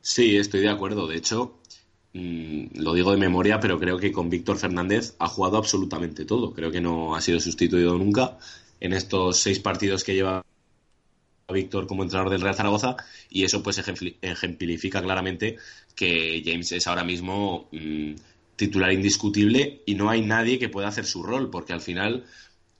Sí, 0.00 0.36
estoy 0.36 0.60
de 0.60 0.70
acuerdo. 0.70 1.06
De 1.06 1.16
hecho, 1.16 1.58
mm, 2.14 2.80
lo 2.80 2.94
digo 2.94 3.12
de 3.12 3.18
memoria, 3.18 3.60
pero 3.60 3.78
creo 3.78 3.98
que 3.98 4.12
con 4.12 4.30
Víctor 4.30 4.58
Fernández 4.58 5.14
ha 5.18 5.28
jugado 5.28 5.58
absolutamente 5.58 6.24
todo. 6.24 6.52
Creo 6.52 6.70
que 6.70 6.80
no 6.80 7.14
ha 7.14 7.20
sido 7.20 7.40
sustituido 7.40 7.96
nunca 7.98 8.38
en 8.80 8.92
estos 8.92 9.38
seis 9.38 9.60
partidos 9.60 10.02
que 10.02 10.14
lleva 10.14 10.42
Víctor 11.48 11.86
como 11.86 12.02
entrenador 12.02 12.30
del 12.30 12.40
Real 12.40 12.54
Zaragoza 12.54 12.96
y 13.28 13.44
eso 13.44 13.62
pues 13.62 13.82
ejemplifica 14.22 15.02
claramente 15.02 15.56
que 15.94 16.42
James 16.44 16.72
es 16.72 16.86
ahora 16.86 17.04
mismo 17.04 17.68
mm, 17.72 18.14
titular 18.56 18.92
indiscutible 18.92 19.82
y 19.86 19.94
no 19.94 20.08
hay 20.08 20.22
nadie 20.22 20.58
que 20.58 20.68
pueda 20.68 20.88
hacer 20.88 21.04
su 21.04 21.22
rol 21.22 21.50
porque 21.50 21.72
al 21.72 21.80
final 21.80 22.24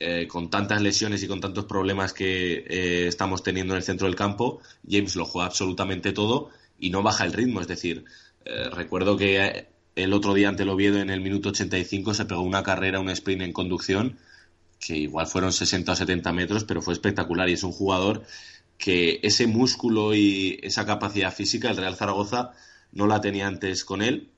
eh, 0.04 0.26
con 0.26 0.50
tantas 0.50 0.82
lesiones 0.82 1.22
y 1.22 1.28
con 1.28 1.40
tantos 1.40 1.66
problemas 1.66 2.12
que 2.12 2.64
eh, 2.66 3.06
estamos 3.06 3.44
teniendo 3.44 3.74
en 3.74 3.76
el 3.76 3.84
centro 3.84 4.08
del 4.08 4.16
campo, 4.16 4.60
James 4.88 5.14
lo 5.14 5.24
juega 5.24 5.46
absolutamente 5.46 6.12
todo 6.12 6.50
y 6.80 6.90
no 6.90 7.04
baja 7.04 7.24
el 7.24 7.32
ritmo. 7.32 7.60
Es 7.60 7.68
decir, 7.68 8.04
eh, 8.44 8.68
recuerdo 8.70 9.16
que 9.16 9.68
el 9.94 10.12
otro 10.12 10.34
día 10.34 10.48
ante 10.48 10.64
el 10.64 10.70
Oviedo 10.70 10.98
en 10.98 11.10
el 11.10 11.20
minuto 11.20 11.50
85 11.50 12.14
se 12.14 12.24
pegó 12.24 12.42
una 12.42 12.64
carrera, 12.64 12.98
un 12.98 13.10
sprint 13.10 13.42
en 13.42 13.52
conducción, 13.52 14.18
que 14.84 14.96
igual 14.96 15.26
fueron 15.26 15.52
60 15.52 15.92
o 15.92 15.96
70 15.96 16.32
metros, 16.32 16.64
pero 16.64 16.82
fue 16.82 16.94
espectacular 16.94 17.48
y 17.48 17.52
es 17.54 17.62
un 17.62 17.72
jugador 17.72 18.24
que 18.78 19.20
ese 19.22 19.46
músculo 19.46 20.14
y 20.14 20.58
esa 20.62 20.84
capacidad 20.86 21.32
física 21.32 21.70
el 21.70 21.76
Real 21.76 21.96
Zaragoza 21.96 22.52
no 22.90 23.06
la 23.06 23.20
tenía 23.20 23.46
antes 23.46 23.84
con 23.84 24.02
él 24.02 24.32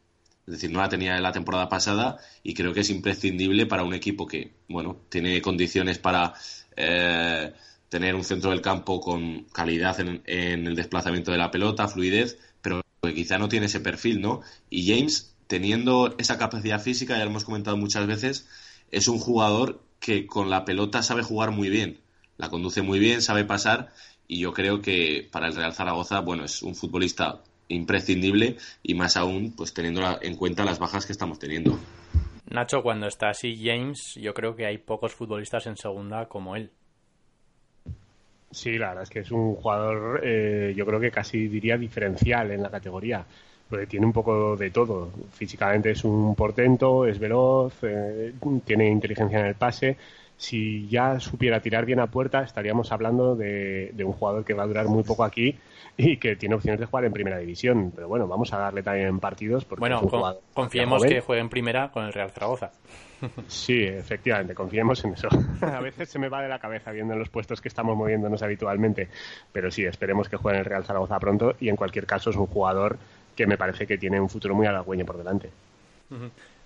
es 0.46 0.54
decir, 0.54 0.70
no 0.70 0.80
la 0.80 0.88
tenía 0.88 1.16
en 1.16 1.22
la 1.22 1.32
temporada 1.32 1.68
pasada 1.68 2.18
y 2.42 2.52
creo 2.54 2.74
que 2.74 2.80
es 2.80 2.90
imprescindible 2.90 3.66
para 3.66 3.82
un 3.82 3.94
equipo 3.94 4.26
que, 4.26 4.52
bueno, 4.68 4.98
tiene 5.08 5.40
condiciones 5.40 5.98
para 5.98 6.34
eh, 6.76 7.52
tener 7.88 8.14
un 8.14 8.24
centro 8.24 8.50
del 8.50 8.60
campo 8.60 9.00
con 9.00 9.44
calidad 9.44 9.98
en, 10.00 10.22
el 10.26 10.76
desplazamiento 10.76 11.32
de 11.32 11.38
la 11.38 11.50
pelota, 11.50 11.88
fluidez, 11.88 12.38
pero 12.60 12.82
que 13.02 13.14
quizá 13.14 13.38
no 13.38 13.48
tiene 13.48 13.66
ese 13.66 13.80
perfil, 13.80 14.20
¿no? 14.20 14.42
Y 14.68 14.86
James, 14.86 15.34
teniendo 15.46 16.14
esa 16.18 16.36
capacidad 16.36 16.80
física, 16.80 17.16
ya 17.16 17.24
lo 17.24 17.30
hemos 17.30 17.44
comentado 17.44 17.78
muchas 17.78 18.06
veces, 18.06 18.46
es 18.90 19.08
un 19.08 19.18
jugador 19.18 19.82
que 20.04 20.26
con 20.26 20.50
la 20.50 20.66
pelota 20.66 21.02
sabe 21.02 21.22
jugar 21.22 21.50
muy 21.50 21.70
bien. 21.70 21.98
La 22.36 22.50
conduce 22.50 22.82
muy 22.82 22.98
bien, 22.98 23.22
sabe 23.22 23.44
pasar 23.44 23.88
y 24.28 24.38
yo 24.38 24.52
creo 24.52 24.82
que 24.82 25.26
para 25.32 25.46
el 25.46 25.56
Real 25.56 25.72
Zaragoza, 25.72 26.20
bueno, 26.20 26.44
es 26.44 26.62
un 26.62 26.74
futbolista 26.74 27.40
imprescindible 27.68 28.58
y 28.82 28.94
más 28.94 29.16
aún 29.16 29.54
pues 29.56 29.72
teniendo 29.72 30.02
en 30.20 30.36
cuenta 30.36 30.64
las 30.64 30.78
bajas 30.78 31.06
que 31.06 31.12
estamos 31.12 31.38
teniendo. 31.38 31.78
Nacho, 32.50 32.82
cuando 32.82 33.06
está 33.06 33.30
así 33.30 33.58
James, 33.64 34.14
yo 34.20 34.34
creo 34.34 34.54
que 34.54 34.66
hay 34.66 34.76
pocos 34.76 35.14
futbolistas 35.14 35.66
en 35.66 35.76
segunda 35.78 36.26
como 36.26 36.54
él. 36.54 36.70
Sí, 38.50 38.76
la 38.76 38.88
verdad 38.88 39.04
es 39.04 39.10
que 39.10 39.20
es 39.20 39.30
un 39.30 39.54
jugador, 39.54 40.20
eh, 40.22 40.74
yo 40.76 40.84
creo 40.84 41.00
que 41.00 41.10
casi 41.10 41.48
diría 41.48 41.78
diferencial 41.78 42.50
en 42.50 42.62
la 42.62 42.70
categoría, 42.70 43.24
porque 43.68 43.86
tiene 43.86 44.06
un 44.06 44.12
poco 44.12 44.56
de 44.56 44.70
todo. 44.70 45.10
Físicamente 45.32 45.90
es 45.90 46.04
un 46.04 46.34
portento, 46.34 47.06
es 47.06 47.18
veloz, 47.18 47.74
eh, 47.82 48.32
tiene 48.64 48.88
inteligencia 48.88 49.40
en 49.40 49.46
el 49.46 49.54
pase. 49.54 49.96
Si 50.36 50.88
ya 50.88 51.20
supiera 51.20 51.60
tirar 51.60 51.84
bien 51.84 52.00
a 52.00 52.08
puerta, 52.08 52.42
estaríamos 52.42 52.90
hablando 52.92 53.36
de, 53.36 53.92
de 53.94 54.04
un 54.04 54.12
jugador 54.12 54.44
que 54.44 54.54
va 54.54 54.64
a 54.64 54.66
durar 54.66 54.86
muy 54.86 55.02
poco 55.02 55.24
aquí 55.24 55.56
y 55.96 56.16
que 56.16 56.36
tiene 56.36 56.56
opciones 56.56 56.80
de 56.80 56.86
jugar 56.86 57.04
en 57.04 57.12
primera 57.12 57.38
división. 57.38 57.92
Pero 57.94 58.08
bueno, 58.08 58.26
vamos 58.26 58.52
a 58.52 58.58
darle 58.58 58.82
también 58.82 59.20
partidos. 59.20 59.64
Porque 59.64 59.80
bueno, 59.80 60.02
confiemos 60.52 61.04
que 61.04 61.20
juegue 61.20 61.40
en 61.40 61.48
primera 61.48 61.90
con 61.90 62.04
el 62.04 62.12
Real 62.12 62.30
Zaragoza. 62.30 62.70
Sí, 63.48 63.84
efectivamente, 63.84 64.54
confiemos 64.54 65.02
en 65.04 65.14
eso. 65.14 65.28
a 65.62 65.80
veces 65.80 66.10
se 66.10 66.18
me 66.18 66.28
va 66.28 66.42
de 66.42 66.48
la 66.48 66.58
cabeza 66.58 66.90
viendo 66.90 67.16
los 67.16 67.30
puestos 67.30 67.60
que 67.62 67.68
estamos 67.68 67.96
moviéndonos 67.96 68.42
habitualmente, 68.42 69.08
pero 69.50 69.70
sí, 69.70 69.84
esperemos 69.86 70.28
que 70.28 70.36
juegue 70.36 70.58
en 70.58 70.64
el 70.64 70.66
Real 70.66 70.84
Zaragoza 70.84 71.18
pronto 71.20 71.54
y 71.58 71.70
en 71.70 71.76
cualquier 71.76 72.04
caso 72.06 72.28
es 72.28 72.36
un 72.36 72.46
jugador 72.46 72.98
que 73.34 73.46
me 73.46 73.56
parece 73.56 73.86
que 73.86 73.98
tiene 73.98 74.20
un 74.20 74.28
futuro 74.28 74.54
muy 74.54 74.66
halagüeño 74.66 75.04
por 75.04 75.18
delante. 75.18 75.50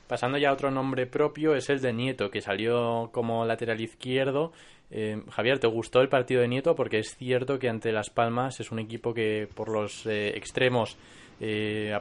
Pasando 0.06 0.38
ya 0.38 0.50
a 0.50 0.52
otro 0.52 0.70
nombre 0.70 1.06
propio, 1.06 1.54
es 1.54 1.68
el 1.68 1.80
de 1.80 1.92
Nieto, 1.92 2.30
que 2.30 2.40
salió 2.40 3.10
como 3.12 3.44
lateral 3.44 3.80
izquierdo. 3.80 4.52
Eh, 4.90 5.22
Javier, 5.30 5.58
¿te 5.58 5.66
gustó 5.66 6.00
el 6.00 6.08
partido 6.08 6.40
de 6.40 6.48
Nieto? 6.48 6.74
Porque 6.74 6.98
es 6.98 7.14
cierto 7.16 7.58
que 7.58 7.68
ante 7.68 7.92
Las 7.92 8.08
Palmas 8.08 8.58
es 8.60 8.70
un 8.70 8.78
equipo 8.78 9.12
que 9.12 9.48
por 9.54 9.68
los 9.68 10.06
eh, 10.06 10.30
extremos 10.30 10.96
eh, 11.40 11.94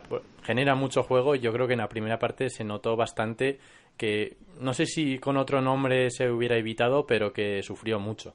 genera 0.43 0.73
mucho 0.73 1.03
juego 1.03 1.35
y 1.35 1.39
yo 1.39 1.51
creo 1.51 1.67
que 1.67 1.73
en 1.73 1.79
la 1.79 1.89
primera 1.89 2.17
parte 2.17 2.49
se 2.49 2.63
notó 2.63 2.95
bastante 2.95 3.59
que 3.97 4.37
no 4.61 4.73
sé 4.73 4.85
si 4.85 5.19
con 5.19 5.37
otro 5.37 5.61
nombre 5.61 6.09
se 6.11 6.29
hubiera 6.29 6.57
evitado, 6.57 7.05
pero 7.05 7.33
que 7.33 7.61
sufrió 7.61 7.99
mucho. 7.99 8.33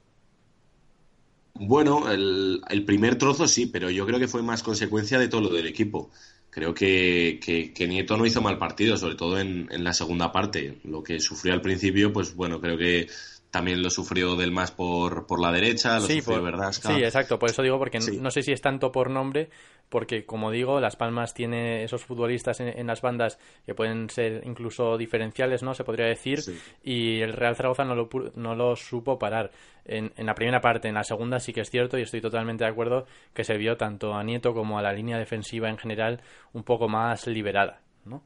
Bueno, 1.65 2.11
el, 2.11 2.83
primer 2.85 3.17
trozo 3.17 3.47
sí, 3.47 3.67
pero 3.67 3.89
yo 3.89 4.05
creo 4.05 4.19
que 4.19 4.27
fue 4.27 4.43
más 4.43 4.63
consecuencia 4.63 5.17
de 5.17 5.27
todo 5.27 5.41
lo 5.41 5.49
del 5.49 5.67
equipo. 5.67 6.11
Creo 6.49 6.73
que, 6.73 7.39
que, 7.41 7.87
Nieto 7.87 8.17
no 8.17 8.25
hizo 8.25 8.41
mal 8.41 8.57
partido, 8.57 8.97
sobre 8.97 9.15
todo 9.15 9.39
en, 9.39 9.67
en, 9.71 9.83
la 9.83 9.93
segunda 9.93 10.31
parte. 10.31 10.79
Lo 10.83 11.01
que 11.01 11.19
sufrió 11.19 11.53
al 11.53 11.61
principio, 11.61 12.11
pues 12.13 12.35
bueno, 12.35 12.59
creo 12.59 12.77
que 12.77 13.07
también 13.53 13.83
lo 13.83 13.91
sufrió 13.91 14.35
del 14.35 14.51
más 14.51 14.71
por, 14.71 15.27
por 15.27 15.39
la 15.39 15.51
derecha, 15.51 15.99
lo 15.99 16.07
sufrió 16.07 16.41
Verdasca. 16.41 16.91
Sí, 16.91 17.03
exacto, 17.03 17.37
por 17.37 17.51
eso 17.51 17.61
digo, 17.61 17.77
porque 17.77 17.99
no 17.99 18.31
sé 18.31 18.41
si 18.41 18.51
es 18.51 18.61
tanto 18.61 18.91
por 18.91 19.11
nombre, 19.11 19.51
porque 19.89 20.25
como 20.25 20.49
digo, 20.49 20.79
Las 20.79 20.95
Palmas 20.95 21.35
tiene 21.35 21.83
esos 21.83 22.03
futbolistas 22.03 22.59
en, 22.61 22.87
las 22.87 23.01
bandas 23.01 23.37
que 23.63 23.75
pueden 23.75 24.09
ser 24.09 24.41
incluso 24.47 24.97
diferenciales, 24.97 25.61
¿no? 25.61 25.75
Se 25.75 25.83
podría 25.83 26.07
decir, 26.07 26.39
y 26.83 27.21
el 27.21 27.33
Real 27.33 27.55
Zaragoza 27.55 27.85
no 27.85 27.93
lo, 27.93 28.09
no 28.33 28.55
lo 28.55 28.75
supo 28.75 29.19
parar 29.19 29.51
en, 29.85 30.11
en, 30.17 30.25
la 30.25 30.33
primera 30.33 30.59
parte, 30.59 30.87
en 30.87 30.95
la 30.95 31.03
segunda 31.03 31.39
sí 31.39 31.53
que 31.53 31.61
es 31.61 31.69
cierto 31.69 31.99
y 31.99 32.01
estoy 32.01 32.21
totalmente 32.21 32.63
de 32.63 32.71
acuerdo 32.71 33.05
que 33.35 33.43
se 33.43 33.55
vio 33.55 33.77
tanto 33.77 34.15
a 34.15 34.23
Nieto 34.23 34.55
como 34.55 34.79
a 34.79 34.81
la 34.81 34.93
línea 34.93 35.19
defensiva 35.19 35.69
en 35.69 35.77
general 35.77 36.23
un 36.53 36.63
poco 36.63 36.89
más 36.89 37.27
liberada, 37.27 37.81
¿no? 38.05 38.23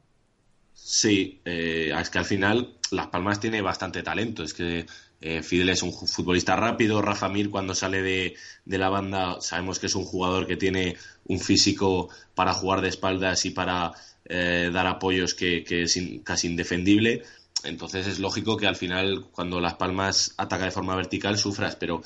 Sí, 0.72 1.42
eh, 1.44 1.92
es 2.00 2.08
que 2.08 2.18
al 2.18 2.24
final 2.24 2.76
Las 2.92 3.08
Palmas 3.08 3.40
tiene 3.40 3.60
bastante 3.60 4.02
talento, 4.02 4.42
es 4.42 4.54
que 4.54 4.86
eh, 5.20 5.42
Fidel 5.42 5.70
es 5.70 5.82
un 5.82 5.92
futbolista 5.92 6.54
rápido. 6.56 7.02
Rafa 7.02 7.28
Mir, 7.28 7.50
cuando 7.50 7.74
sale 7.74 8.02
de, 8.02 8.34
la 8.66 8.88
banda, 8.88 9.40
sabemos 9.40 9.78
que 9.78 9.86
es 9.86 9.94
un 9.94 10.04
jugador 10.04 10.46
que 10.46 10.56
tiene 10.56 10.96
un 11.26 11.40
físico 11.40 12.08
para 12.34 12.54
jugar 12.54 12.80
de 12.80 12.88
espaldas 12.88 13.44
y 13.44 13.50
para 13.50 13.92
eh, 14.24 14.70
dar 14.72 14.86
apoyos 14.86 15.34
que, 15.34 15.64
es 15.68 15.98
casi 16.24 16.46
indefendible. 16.46 17.24
Entonces 17.64 18.06
es 18.06 18.20
lógico 18.20 18.56
que 18.56 18.68
al 18.68 18.76
final, 18.76 19.26
cuando 19.32 19.60
Las 19.60 19.74
Palmas 19.74 20.34
ataca 20.36 20.64
de 20.64 20.70
forma 20.70 20.94
vertical, 20.94 21.36
sufras. 21.36 21.74
Pero 21.74 22.02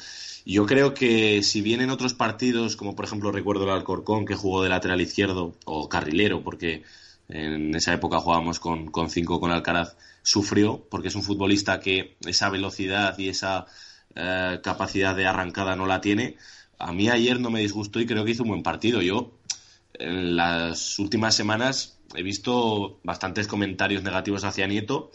yo 0.47 0.65
creo 0.65 0.95
que 0.95 1.43
si 1.43 1.61
bien 1.61 1.83
en 1.83 1.91
otros 1.91 2.15
partidos, 2.15 2.77
como 2.77 2.97
por 2.97 3.05
ejemplo 3.05 3.31
recuerdo 3.31 3.65
el 3.65 3.71
Alcorcón, 3.71 4.25
que 4.25 4.35
jugó 4.35 4.63
de 4.63 4.71
lateral 4.71 5.03
izquierdo 5.03 5.55
o 5.67 5.89
carrilero, 5.91 6.43
porque 6.43 6.83
en 7.33 7.75
esa 7.75 7.95
época 7.95 8.21
jugábamos 8.21 8.61
con, 8.61 8.91
con 8.91 9.09
cinco 9.09 9.41
con 9.41 9.51
Alcaraz, 9.51 9.97
sufrió, 10.23 10.87
porque 10.91 11.09
es 11.09 11.15
un 11.15 11.23
futbolista 11.23 11.81
que 11.81 12.17
esa 12.27 12.51
velocidad 12.51 13.19
y 13.19 13.31
esa 13.31 13.67
eh, 14.15 14.61
capacidad 14.63 15.17
de 15.17 15.27
arrancada 15.27 15.75
no 15.75 15.87
la 15.87 16.01
tiene. 16.03 16.37
A 16.79 16.93
mí 16.93 17.09
ayer 17.09 17.41
no 17.41 17.51
me 17.51 17.61
disgustó 17.61 18.01
y 18.01 18.07
creo 18.07 18.25
que 18.25 18.33
hizo 18.33 18.43
un 18.43 18.51
buen 18.51 18.63
partido. 18.63 19.01
Yo 19.01 19.33
en 19.95 20.37
las 20.37 20.99
últimas 20.99 21.35
semanas 21.35 21.99
he 22.15 22.23
visto 22.23 23.01
bastantes 23.03 23.49
comentarios 23.49 24.03
negativos 24.03 24.45
hacia 24.45 24.67
Nieto. 24.67 25.11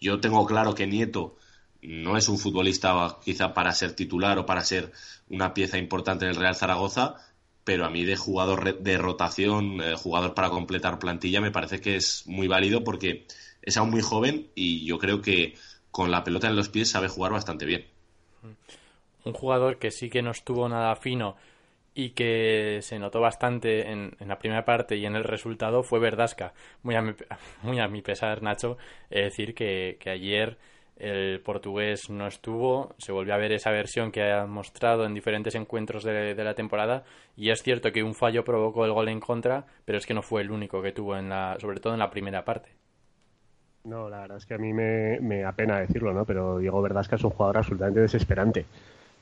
Yo 0.00 0.18
tengo 0.20 0.44
claro 0.46 0.74
que 0.74 0.88
Nieto 0.88 1.36
no 1.82 2.16
es 2.16 2.28
un 2.28 2.38
futbolista 2.38 3.18
quizá 3.24 3.54
para 3.54 3.72
ser 3.72 3.94
titular 3.94 4.38
o 4.38 4.46
para 4.46 4.64
ser 4.64 4.92
una 5.28 5.54
pieza 5.54 5.78
importante 5.78 6.24
en 6.24 6.32
el 6.32 6.36
Real 6.36 6.56
Zaragoza, 6.56 7.14
pero 7.70 7.84
a 7.84 7.88
mí 7.88 8.04
de 8.04 8.16
jugador 8.16 8.80
de 8.80 8.98
rotación, 8.98 9.80
eh, 9.80 9.94
jugador 9.94 10.34
para 10.34 10.50
completar 10.50 10.98
plantilla, 10.98 11.40
me 11.40 11.52
parece 11.52 11.80
que 11.80 11.94
es 11.94 12.26
muy 12.26 12.48
válido 12.48 12.82
porque 12.82 13.28
es 13.62 13.76
aún 13.76 13.90
muy 13.90 14.02
joven 14.02 14.48
y 14.56 14.84
yo 14.84 14.98
creo 14.98 15.22
que 15.22 15.54
con 15.92 16.10
la 16.10 16.24
pelota 16.24 16.48
en 16.48 16.56
los 16.56 16.68
pies 16.68 16.90
sabe 16.90 17.06
jugar 17.06 17.30
bastante 17.30 17.66
bien. 17.66 17.86
Un 19.24 19.32
jugador 19.34 19.78
que 19.78 19.92
sí 19.92 20.10
que 20.10 20.20
no 20.20 20.32
estuvo 20.32 20.68
nada 20.68 20.96
fino 20.96 21.36
y 21.94 22.10
que 22.10 22.80
se 22.82 22.98
notó 22.98 23.20
bastante 23.20 23.88
en, 23.88 24.16
la 24.18 24.40
primera 24.40 24.64
parte 24.64 24.96
y 24.96 25.06
en 25.06 25.14
el 25.14 25.22
resultado 25.22 25.84
fue 25.84 26.00
Verdasca. 26.00 26.54
Muy 26.82 26.96
a 26.96 27.02
mi, 27.02 27.12
muy 27.62 27.78
a 27.78 27.86
mi 27.86 28.02
pesar, 28.02 28.42
Nacho, 28.42 28.78
es 29.10 29.26
decir 29.26 29.54
que, 29.54 29.96
ayer 30.06 30.58
el 31.00 31.40
portugués 31.40 32.10
no 32.10 32.26
estuvo, 32.26 32.94
se 32.98 33.12
volvió 33.12 33.34
a 33.34 33.38
ver 33.38 33.52
esa 33.52 33.70
versión 33.70 34.12
que 34.12 34.30
ha 34.30 34.46
mostrado 34.46 35.04
en 35.04 35.14
diferentes 35.14 35.54
encuentros 35.54 36.04
de, 36.04 36.34
la 36.34 36.54
temporada 36.54 37.04
y 37.36 37.50
es 37.50 37.62
cierto 37.62 37.90
que 37.90 38.02
un 38.02 38.14
fallo 38.14 38.44
provocó 38.44 38.84
el 38.84 38.92
gol 38.92 39.08
en 39.08 39.20
contra, 39.20 39.64
pero 39.84 39.98
es 39.98 40.06
que 40.06 40.14
no 40.14 40.22
fue 40.22 40.42
el 40.42 40.50
único 40.50 40.82
que 40.82 40.92
tuvo 40.92 41.16
en 41.16 41.28
la, 41.28 41.56
sobre 41.58 41.80
todo 41.80 41.94
en 41.94 41.98
la 41.98 42.10
primera 42.10 42.44
parte. 42.44 42.70
No, 43.84 44.10
la 44.10 44.20
verdad 44.20 44.36
es 44.36 44.44
que 44.44 44.54
a 44.54 44.58
mí 44.58 44.72
me, 44.74 45.18
me 45.20 45.44
apena 45.44 45.80
decirlo, 45.80 46.12
¿no? 46.12 46.26
Pero 46.26 46.58
Diego 46.58 46.82
Verdasca 46.82 47.16
es 47.16 47.24
un 47.24 47.30
jugador 47.30 47.56
absolutamente 47.58 48.00
desesperante. 48.00 48.66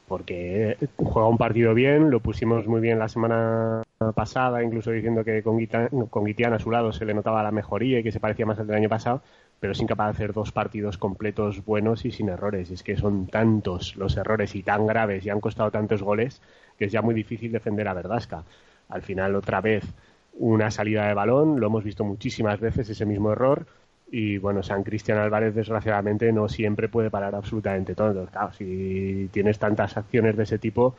Porque 0.09 0.77
juega 0.97 1.29
un 1.29 1.39
partido 1.39 1.75
bien, 1.75 2.11
lo 2.11 2.21
pusimos 2.21 2.67
muy 2.67 2.81
bien 2.81 2.99
la 2.99 3.09
semana 3.09 3.83
pasada, 4.15 4.63
incluso 4.63 4.91
diciendo 4.91 5.23
que 5.23 5.43
con, 5.43 5.65
con 6.09 6.25
Guitián 6.25 6.55
a 6.55 6.59
su 6.59 6.71
lado 6.71 6.93
se 6.93 7.05
le 7.05 7.15
notaba 7.15 7.43
la 7.43 7.51
mejoría 7.51 7.99
y 7.99 8.03
que 8.03 8.11
se 8.11 8.19
parecía 8.19 8.47
más 8.47 8.59
al 8.59 8.67
del 8.67 8.77
año 8.77 8.89
pasado, 8.89 9.23
pero 9.61 9.73
es 9.73 9.81
incapaz 9.81 10.07
de 10.07 10.11
hacer 10.11 10.33
dos 10.33 10.53
partidos 10.53 10.99
completos 10.99 11.65
buenos 11.65 12.05
y 12.05 12.13
sin 12.13 12.29
errores. 12.29 12.71
Es 12.71 12.83
que 12.83 12.97
son 12.97 13.27
tantos 13.27 13.97
los 13.97 14.17
errores 14.17 14.55
y 14.55 14.63
tan 14.63 14.87
graves 14.87 15.27
y 15.27 15.31
han 15.31 15.41
costado 15.41 15.71
tantos 15.71 16.03
goles 16.03 16.41
que 16.79 16.87
es 16.87 16.93
ya 16.93 17.03
muy 17.03 17.15
difícil 17.15 17.53
defender 17.53 17.89
a 17.89 17.95
Verdasca. 17.95 18.45
Al 18.89 19.03
final, 19.03 19.35
otra 19.35 19.61
vez, 19.61 19.85
una 20.35 20.71
salida 20.71 21.07
de 21.07 21.15
balón, 21.15 21.61
lo 21.61 21.67
hemos 21.67 21.85
visto 21.85 22.05
muchísimas 22.05 22.61
veces 22.61 22.89
ese 22.89 23.05
mismo 23.05 23.33
error 23.33 23.67
y 24.11 24.39
bueno, 24.39 24.63
San 24.63 24.85
Cristian 24.85 25.19
Álvarez 25.19 25.55
desgraciadamente 25.55 26.33
no 26.33 26.49
siempre 26.49 26.89
puede 26.89 27.11
parar 27.11 27.35
absolutamente 27.35 27.95
todo. 27.95 28.27
Claro, 28.27 28.53
si 28.53 29.29
tienes 29.33 29.59
tantas 29.59 29.97
acciones 29.97 30.37
de 30.37 30.45
ese 30.45 30.59
tipo, 30.59 30.95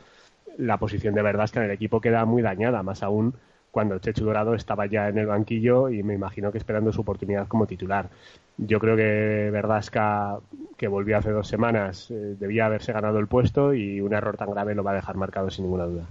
la 0.58 0.76
posición 0.76 1.14
de 1.14 1.22
Verdasca 1.22 1.60
en 1.60 1.66
el 1.66 1.72
equipo 1.72 2.00
queda 2.00 2.24
muy 2.24 2.42
dañada, 2.42 2.82
más 2.82 3.02
aún 3.02 3.34
cuando 3.70 3.98
Chechu 3.98 4.24
Dorado 4.24 4.54
estaba 4.54 4.86
ya 4.86 5.08
en 5.08 5.18
el 5.18 5.26
banquillo 5.26 5.88
y 5.88 6.02
me 6.02 6.14
imagino 6.14 6.50
que 6.50 6.58
esperando 6.58 6.92
su 6.92 7.02
oportunidad 7.02 7.48
como 7.48 7.66
titular. 7.66 8.08
Yo 8.56 8.78
creo 8.78 8.96
que 8.96 9.50
Verdasca, 9.50 10.38
que 10.76 10.88
volvió 10.88 11.16
hace 11.18 11.30
dos 11.30 11.48
semanas, 11.48 12.10
eh, 12.10 12.36
debía 12.38 12.66
haberse 12.66 12.92
ganado 12.92 13.18
el 13.18 13.26
puesto 13.26 13.72
y 13.74 14.00
un 14.00 14.12
error 14.12 14.36
tan 14.36 14.50
grave 14.50 14.74
lo 14.74 14.82
va 14.82 14.92
a 14.92 14.96
dejar 14.96 15.16
marcado 15.16 15.50
sin 15.50 15.64
ninguna 15.64 15.84
duda. 15.84 16.06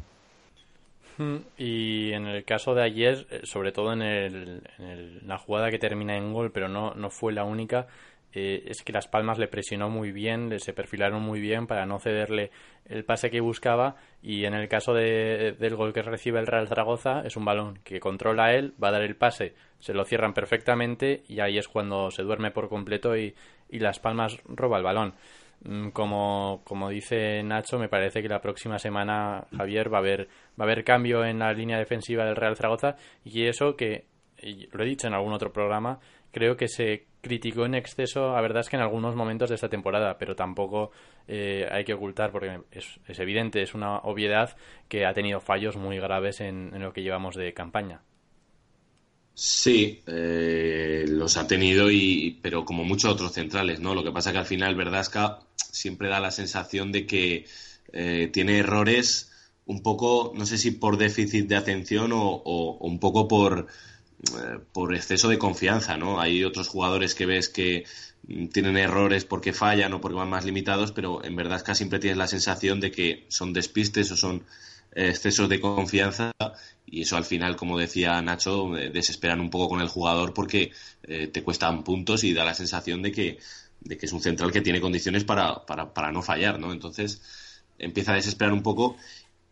Y 1.58 2.14
en 2.14 2.28
el 2.28 2.46
caso 2.46 2.74
de 2.76 2.82
ayer, 2.82 3.28
eh, 3.30 3.42
sobre 3.44 3.74
todo 3.74 3.92
en, 3.92 4.02
el, 4.02 4.62
en 4.78 5.28
la 5.28 5.38
jugada 5.38 5.70
que 5.70 5.78
termina 5.78 6.16
en 6.16 6.32
gol, 6.32 6.52
pero 6.52 6.70
no, 6.70 6.94
no 6.96 7.10
fue 7.10 7.34
la 7.34 7.44
única, 7.44 7.88
eh, 8.34 8.64
es 8.68 8.84
que 8.84 8.94
Las 8.94 9.08
Palmas 9.08 9.40
le 9.40 9.48
presionó 9.48 9.90
muy 9.90 10.12
bien, 10.12 10.60
se 10.60 10.74
perfilaron 10.74 11.22
muy 11.22 11.40
bien 11.40 11.68
para 11.68 11.86
no 11.86 12.00
cederle 12.00 12.52
el 12.86 13.04
pase 13.06 13.30
que 13.30 13.42
buscaba 13.42 13.96
y 14.22 14.46
en 14.46 14.54
el 14.54 14.68
caso 14.68 14.94
de, 14.94 15.56
del 15.60 15.76
gol 15.76 15.94
que 15.94 16.02
recibe 16.02 16.40
el 16.40 16.48
Real 16.48 16.68
Zaragoza 16.68 17.22
es 17.26 17.36
un 17.38 17.46
balón 17.46 17.80
que 17.84 18.00
controla 18.00 18.54
él, 18.54 18.74
va 18.82 18.90
a 18.90 18.94
dar 18.94 19.02
el 19.02 19.16
pase, 19.16 19.56
se 19.80 19.94
lo 19.94 20.06
cierran 20.06 20.34
perfectamente 20.34 21.24
y 21.28 21.40
ahí 21.40 21.58
es 21.58 21.68
cuando 21.68 22.12
se 22.12 22.24
duerme 22.24 22.52
por 22.52 22.70
completo 22.70 23.18
y, 23.18 23.36
y 23.70 23.80
Las 23.80 24.00
Palmas 24.00 24.38
roba 24.46 24.78
el 24.78 24.84
balón. 24.84 25.16
Mm, 25.62 25.90
como, 25.90 26.62
como 26.64 26.90
dice 26.90 27.44
Nacho, 27.44 27.78
me 27.80 27.90
parece 27.90 28.22
que 28.22 28.30
la 28.30 28.42
próxima 28.42 28.80
semana, 28.80 29.46
Javier, 29.56 29.92
va 29.94 29.98
a 29.98 30.02
haber, 30.02 30.28
va 30.60 30.64
a 30.64 30.64
haber 30.64 30.84
cambio 30.84 31.26
en 31.26 31.40
la 31.40 31.52
línea 31.54 31.78
defensiva 31.78 32.26
del 32.26 32.36
Real 32.38 32.56
Zaragoza 32.56 32.96
y 33.26 33.46
eso 33.46 33.76
que, 33.76 34.06
lo 34.72 34.84
he 34.84 34.88
dicho 34.88 35.08
en 35.08 35.14
algún 35.14 35.34
otro 35.34 35.52
programa, 35.52 36.00
creo 36.32 36.56
que 36.56 36.68
se 36.68 37.08
criticó 37.22 37.66
en 37.66 37.76
exceso, 37.76 38.34
la 38.34 38.42
verdad 38.42 38.62
es 38.62 38.70
que 38.70 38.76
en 38.76 38.82
algunos 38.82 39.16
momentos 39.16 39.50
de 39.50 39.56
esta 39.56 39.70
temporada, 39.70 40.18
pero 40.18 40.36
tampoco 40.36 40.92
eh, 41.28 41.68
hay 41.72 41.84
que 41.84 41.94
ocultar, 41.94 42.32
porque 42.32 42.62
es, 42.72 43.00
es, 43.08 43.20
evidente, 43.20 43.62
es 43.62 43.74
una 43.74 43.98
obviedad 44.00 44.56
que 44.88 45.06
ha 45.06 45.14
tenido 45.14 45.40
fallos 45.40 45.76
muy 45.76 46.00
graves 46.00 46.42
en, 46.42 46.72
lo 46.80 46.94
que 46.94 47.04
llevamos 47.04 47.36
de 47.36 47.54
campaña. 47.54 48.02
Sí, 49.34 50.02
eh, 50.08 51.06
los 51.08 51.38
ha 51.38 51.48
tenido, 51.48 51.90
y, 51.92 52.40
pero 52.42 52.66
como 52.66 52.84
muchos 52.84 53.14
otros 53.14 53.34
centrales, 53.34 53.80
¿no? 53.80 53.96
Lo 53.96 54.04
que 54.04 54.12
pasa 54.12 54.32
que 54.32 54.40
al 54.40 54.46
final 54.46 54.76
Verdasca 54.76 55.40
siempre 55.56 56.10
da 56.10 56.20
la 56.20 56.32
sensación 56.32 56.92
de 56.92 57.06
que 57.06 57.46
eh, 57.94 58.30
tiene 58.34 58.60
errores 58.60 59.32
un 59.66 59.84
poco, 59.84 60.34
no 60.36 60.46
sé 60.48 60.58
si 60.58 60.72
por 60.72 60.98
déficit 60.98 61.48
de 61.48 61.56
atención 61.56 62.12
o, 62.12 62.78
un 62.82 63.00
poco 63.00 63.28
por, 63.28 63.68
por 64.74 64.96
exceso 64.96 65.30
de 65.30 65.38
confianza, 65.38 65.98
¿no? 65.98 66.20
Hay 66.20 66.44
otros 66.44 66.68
jugadores 66.68 67.16
que 67.16 67.26
ves 67.26 67.50
que 67.50 67.86
mm, 68.28 68.48
tienen 68.48 68.78
errores 68.78 69.26
porque 69.26 69.54
fallan 69.54 69.94
o 69.94 70.02
porque 70.02 70.18
van 70.18 70.30
más 70.30 70.46
limitados, 70.46 70.92
pero 70.92 71.24
en 71.24 71.36
verdad 71.36 71.64
casi 71.64 71.80
siempre 71.80 72.00
tienes 72.00 72.18
la 72.18 72.28
sensación 72.28 72.80
de 72.80 72.92
que 72.92 73.26
son 73.30 73.54
despistes 73.54 74.12
o 74.12 74.18
son 74.18 74.44
eh, 74.94 75.10
excesos 75.10 75.48
de 75.50 75.60
confianza 75.60 76.32
y 76.86 77.02
eso 77.02 77.18
al 77.18 77.26
final, 77.26 77.56
como 77.56 77.78
decía 77.78 78.22
Nacho, 78.22 78.76
eh, 78.78 78.90
desesperan 78.90 79.40
un 79.40 79.50
poco 79.50 79.70
con 79.70 79.82
el 79.82 79.88
jugador 79.88 80.34
porque 80.34 80.72
eh, 81.04 81.28
te 81.28 81.44
cuestan 81.44 81.84
puntos 81.84 82.24
y 82.24 82.34
da 82.34 82.44
la 82.44 82.54
sensación 82.54 83.02
de 83.02 83.12
que, 83.12 83.40
de 83.82 83.98
que 83.98 84.06
es 84.06 84.14
un 84.14 84.22
central 84.22 84.52
que 84.52 84.62
tiene 84.62 84.82
condiciones 84.82 85.24
para, 85.24 85.66
para, 85.66 85.94
para 85.94 86.12
no 86.12 86.22
fallar, 86.22 86.60
¿no? 86.60 86.74
Entonces 86.74 87.22
empieza 87.78 88.12
a 88.12 88.16
desesperar 88.16 88.54
un 88.54 88.64
poco 88.64 88.98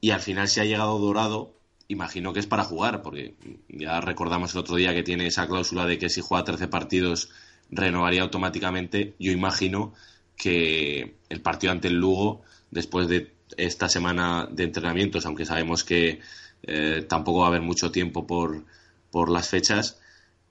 y 0.02 0.12
al 0.12 0.22
final 0.22 0.48
se 0.48 0.62
ha 0.62 0.66
llegado 0.66 1.00
dorado 1.00 1.57
imagino 1.88 2.34
que 2.34 2.40
es 2.40 2.48
para 2.48 2.64
jugar, 2.64 3.02
porque 3.02 3.36
ya 3.70 4.02
recordamos 4.02 4.54
el 4.54 4.60
otro 4.60 4.76
día 4.76 4.94
que 4.94 5.04
tiene 5.04 5.28
esa 5.28 5.48
cláusula 5.48 5.86
de 5.86 5.98
que 5.98 6.10
si 6.10 6.22
juega 6.22 6.44
13 6.44 6.68
partidos 6.68 7.30
renovaría 7.70 8.22
automáticamente. 8.22 9.16
Yo 9.20 9.32
imagino 9.32 9.94
que 10.36 11.18
el 11.30 11.42
partido 11.42 11.72
ante 11.72 11.88
el 11.88 11.96
Lugo, 11.96 12.42
después 12.72 13.08
de 13.08 13.34
esta 13.58 13.90
semana 13.90 14.48
de 14.52 14.64
entrenamientos, 14.64 15.26
aunque 15.26 15.46
sabemos 15.46 15.84
que 15.84 16.20
eh, 16.64 17.06
tampoco 17.08 17.40
va 17.40 17.46
a 17.46 17.50
haber 17.50 17.62
mucho 17.62 17.92
tiempo 17.92 18.28
por, 18.28 18.66
por 19.12 19.30
las 19.30 19.50
fechas, 19.50 20.00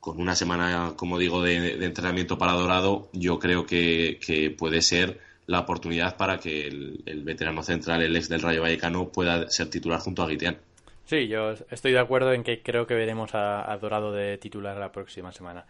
con 0.00 0.20
una 0.20 0.36
semana, 0.36 0.94
como 0.96 1.18
digo, 1.18 1.42
de, 1.42 1.84
entrenamiento 1.84 2.38
para 2.38 2.52
Dorado, 2.52 3.08
yo 3.12 3.38
creo 3.38 3.66
que, 3.66 4.20
que, 4.24 4.50
puede 4.50 4.80
ser 4.80 5.20
la 5.46 5.60
oportunidad 5.60 6.16
para 6.16 6.38
que 6.38 6.66
el, 6.68 7.02
el, 7.06 7.24
veterano 7.24 7.62
central, 7.62 8.02
el 8.02 8.14
ex 8.16 8.28
del 8.28 8.42
Rayo 8.42 8.62
Vallecano, 8.62 9.10
pueda 9.10 9.50
ser 9.50 9.68
titular 9.68 10.00
junto 10.00 10.22
a 10.22 10.28
Guitián. 10.28 10.58
Sí, 11.06 11.28
yo 11.28 11.52
estoy 11.70 11.92
de 11.92 12.00
acuerdo 12.00 12.32
en 12.32 12.42
que 12.42 12.64
creo 12.64 12.84
que 12.88 12.94
veremos 12.94 13.32
a, 13.32 13.76
Dorado 13.80 14.10
de 14.10 14.38
titular 14.38 14.76
la 14.76 14.90
próxima 14.90 15.30
semana. 15.30 15.64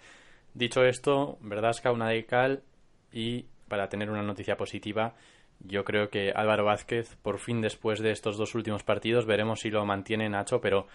Dicho 0.55 0.83
esto, 0.83 1.37
Verdasca 1.43 1.93
una 1.93 2.09
de 2.09 2.25
cal 2.25 2.62
y 3.12 3.45
para 3.69 3.90
tener 3.90 4.09
una 4.09 4.23
noticia 4.23 4.57
positiva, 4.57 5.14
yo 5.61 5.85
creo 5.85 6.09
que 6.09 6.33
Álvaro 6.35 6.64
Vázquez, 6.64 7.16
por 7.16 7.38
fin 7.38 7.61
después 7.61 8.00
de 8.00 8.12
estos 8.12 8.38
dos 8.38 8.55
últimos 8.55 8.83
partidos, 8.83 9.26
veremos 9.26 9.61
si 9.61 9.69
lo 9.69 9.85
mantiene 9.85 10.31
Nacho, 10.31 10.62
pero 10.62 10.87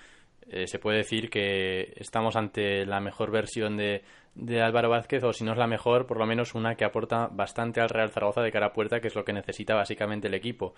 eh, 0.50 0.68
se 0.68 0.80
puede 0.80 0.98
decir 0.98 1.30
que 1.30 1.94
estamos 1.96 2.36
ante 2.36 2.86
la 2.86 3.00
mejor 3.00 3.32
versión 3.32 3.78
de, 3.78 4.04
de, 4.36 4.62
Álvaro 4.62 4.90
Vázquez, 4.90 5.24
o 5.24 5.34
si 5.34 5.44
no 5.44 5.52
es 5.52 5.58
la 5.58 5.68
mejor, 5.68 6.08
por 6.08 6.18
lo 6.18 6.26
menos 6.26 6.56
una 6.56 6.76
que 6.76 6.86
aporta 6.86 7.28
bastante 7.32 7.80
al 7.80 7.90
Real 7.90 8.12
Zaragoza 8.12 8.42
de 8.42 8.52
cara 8.52 8.68
a 8.68 8.74
puerta, 8.74 9.00
que 9.00 9.08
es 9.08 9.16
lo 9.16 9.24
que 9.24 9.34
necesita 9.34 9.76
básicamente 9.76 10.28
el 10.28 10.34
equipo. 10.34 10.74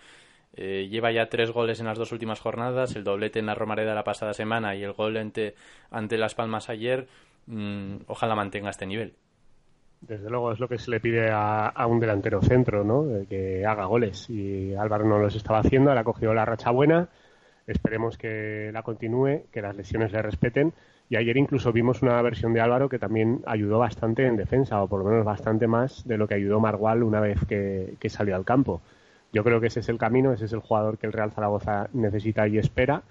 Eh, 0.56 0.88
lleva 0.90 1.12
ya 1.12 1.30
tres 1.30 1.52
goles 1.52 1.80
en 1.80 1.88
las 1.88 1.98
dos 1.98 2.12
últimas 2.12 2.40
jornadas, 2.40 2.96
el 2.96 3.04
doblete 3.04 3.40
en 3.40 3.48
la 3.48 3.56
Romareda 3.56 3.96
la 3.96 4.04
pasada 4.04 4.34
semana 4.34 4.76
y 4.76 4.84
el 4.84 4.94
gol 4.94 5.18
ante, 5.18 5.56
ante 5.90 6.18
Las 6.18 6.36
Palmas 6.36 6.70
ayer. 6.70 7.08
Mm, 7.48 7.98
ojalá 8.08 8.36
mantenga 8.36 8.70
este 8.70 8.86
nivel. 8.86 9.16
Desde 10.02 10.30
luego 10.30 10.52
es 10.52 10.60
lo 10.60 10.68
que 10.68 10.78
se 10.78 10.92
le 10.92 11.00
pide 11.00 11.32
a, 11.32 11.68
a 11.68 11.88
un 11.88 12.00
delantero 12.00 12.42
centro, 12.42 12.84
¿no? 12.84 13.26
que 13.28 13.66
haga 13.66 13.86
goles. 13.86 14.30
Y 14.30 14.76
Álvaro 14.76 15.06
no 15.06 15.18
los 15.18 15.34
estaba 15.36 15.60
haciendo, 15.60 15.90
ahora 15.90 16.02
ha 16.02 16.04
cogido 16.04 16.34
la 16.34 16.46
racha 16.46 16.72
buena. 16.72 17.10
Esperemos 17.68 18.18
que 18.18 18.72
la 18.74 18.84
continúe, 18.84 19.44
que 19.52 19.62
las 19.62 19.76
lesiones 19.76 20.12
le 20.12 20.22
respeten. 20.22 20.74
Y 21.10 21.16
ayer 21.16 21.38
incluso 21.38 21.72
vimos 21.72 22.02
una 22.02 22.22
versión 22.22 22.54
de 22.54 22.62
Álvaro 22.62 22.90
que 22.90 23.00
también 23.00 23.42
ayudó 23.46 23.80
bastante 23.80 24.26
en 24.26 24.38
defensa, 24.38 24.82
o 24.82 24.88
por 24.88 25.04
lo 25.04 25.10
menos 25.10 25.26
bastante 25.26 25.68
más 25.68 26.08
de 26.08 26.18
lo 26.18 26.28
que 26.28 26.36
ayudó 26.36 26.60
Margual 26.60 27.04
una 27.04 27.20
vez 27.20 27.40
que, 27.48 27.96
que 28.00 28.10
salió 28.10 28.36
al 28.36 28.46
campo. 28.46 28.82
Yo 29.32 29.44
creo 29.44 29.60
que 29.60 29.68
ese 29.68 29.80
es 29.80 29.90
el 29.90 29.98
camino, 29.98 30.32
ese 30.32 30.46
es 30.46 30.54
el 30.54 30.60
jugador 30.60 30.98
que 30.98 31.08
el 31.08 31.14
Real 31.14 31.32
Zaragoza 31.32 31.90
necesita 31.94 32.48
y 32.48 32.58
espera. 32.58 33.04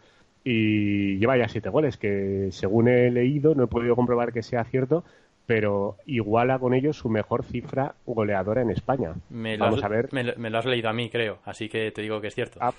Y 0.44 1.18
lleva 1.18 1.36
ya 1.36 1.48
siete 1.48 1.68
goles, 1.68 1.96
que 1.96 2.48
según 2.50 2.88
he 2.88 3.10
leído, 3.10 3.54
no 3.54 3.64
he 3.64 3.68
podido 3.68 3.94
comprobar 3.94 4.32
que 4.32 4.42
sea 4.42 4.64
cierto, 4.64 5.04
pero 5.46 5.96
iguala 6.06 6.58
con 6.58 6.74
ellos 6.74 6.96
su 6.96 7.08
mejor 7.08 7.44
cifra 7.44 7.94
goleadora 8.06 8.62
en 8.62 8.70
España. 8.70 9.14
Me 9.30 9.56
lo, 9.56 9.64
Vamos 9.64 9.80
has, 9.80 9.84
a 9.84 9.88
ver. 9.88 10.08
Me, 10.12 10.34
me, 10.36 10.50
lo 10.50 10.58
has 10.58 10.66
leído 10.66 10.88
a 10.88 10.92
mí, 10.92 11.10
creo, 11.10 11.38
así 11.44 11.68
que 11.68 11.90
te 11.90 12.02
digo 12.02 12.20
que 12.20 12.28
es 12.28 12.34
cierto. 12.34 12.58
Ah, 12.60 12.72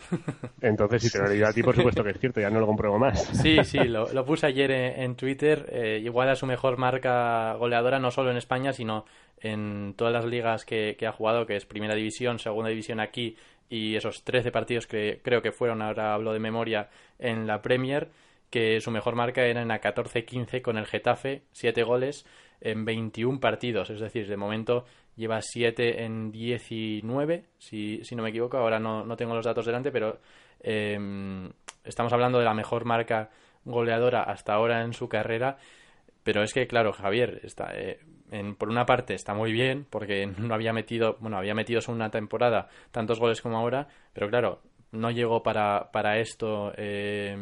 entonces, 0.61 1.03
si 1.03 1.11
te 1.11 1.19
lo 1.19 1.25
he 1.25 1.29
leído 1.29 1.47
a 1.47 1.53
ti, 1.53 1.61
por 1.61 1.75
supuesto 1.75 2.03
que 2.03 2.11
es 2.11 2.19
cierto, 2.19 2.39
ya 2.39 2.49
no 2.49 2.59
lo 2.59 2.67
compruebo 2.67 2.97
más. 2.97 3.21
Sí, 3.43 3.63
sí, 3.63 3.79
lo, 3.79 4.11
lo 4.13 4.25
puse 4.25 4.47
ayer 4.47 4.71
en, 4.71 5.01
en 5.01 5.15
Twitter. 5.15 5.69
Eh, 5.71 6.01
iguala 6.03 6.35
su 6.35 6.45
mejor 6.45 6.77
marca 6.77 7.53
goleadora 7.55 7.99
no 7.99 8.11
solo 8.11 8.31
en 8.31 8.37
España, 8.37 8.73
sino 8.73 9.05
en 9.41 9.93
todas 9.97 10.13
las 10.13 10.25
ligas 10.25 10.65
que, 10.65 10.95
que 10.97 11.05
ha 11.05 11.11
jugado, 11.11 11.45
que 11.45 11.55
es 11.55 11.65
Primera 11.65 11.95
División, 11.95 12.39
Segunda 12.39 12.69
División 12.69 12.99
aquí 12.99 13.35
y 13.69 13.95
esos 13.95 14.23
13 14.23 14.51
partidos 14.51 14.87
que 14.87 15.19
creo 15.23 15.41
que 15.41 15.51
fueron, 15.51 15.81
ahora 15.81 16.13
hablo 16.13 16.31
de 16.33 16.39
memoria, 16.39 16.89
en 17.17 17.47
la 17.47 17.61
Premier, 17.61 18.09
que 18.49 18.79
su 18.81 18.91
mejor 18.91 19.15
marca 19.15 19.43
era 19.45 19.61
en 19.61 19.69
la 19.69 19.81
14-15 19.81 20.61
con 20.61 20.77
el 20.77 20.85
Getafe, 20.85 21.41
7 21.53 21.83
goles 21.83 22.25
en 22.63 22.85
21 22.85 23.41
partidos, 23.41 23.89
es 23.89 23.99
decir, 23.99 24.25
de 24.25 24.37
momento 24.37 24.85
lleva 25.17 25.41
7 25.41 26.05
en 26.05 26.31
19, 26.31 27.45
si, 27.57 28.03
si 28.03 28.15
no 28.15 28.23
me 28.23 28.29
equivoco, 28.29 28.57
ahora 28.57 28.79
no, 28.79 29.05
no 29.05 29.17
tengo 29.17 29.35
los 29.35 29.45
datos 29.45 29.65
delante, 29.65 29.91
pero 29.91 30.19
eh, 30.61 30.97
estamos 31.83 32.13
hablando 32.13 32.39
de 32.39 32.45
la 32.45 32.53
mejor 32.53 32.85
marca 32.85 33.29
goleadora 33.65 34.23
hasta 34.23 34.53
ahora 34.53 34.81
en 34.81 34.93
su 34.93 35.09
carrera, 35.09 35.57
pero 36.23 36.41
es 36.41 36.53
que, 36.53 36.65
claro, 36.65 36.93
Javier, 36.93 37.41
está, 37.43 37.71
eh, 37.75 37.99
en, 38.31 38.55
por 38.55 38.69
una 38.69 38.85
parte 38.85 39.13
está 39.13 39.33
muy 39.33 39.51
bien, 39.51 39.85
porque 39.89 40.25
no 40.25 40.53
había 40.53 40.71
metido, 40.71 41.17
bueno, 41.19 41.37
había 41.37 41.53
metido 41.53 41.81
en 41.85 41.93
una 41.93 42.09
temporada 42.09 42.69
tantos 42.91 43.19
goles 43.19 43.41
como 43.41 43.57
ahora, 43.57 43.89
pero 44.13 44.29
claro, 44.29 44.61
no 44.93 45.11
llegó 45.11 45.43
para, 45.43 45.91
para 45.91 46.19
esto 46.19 46.71
eh, 46.77 47.35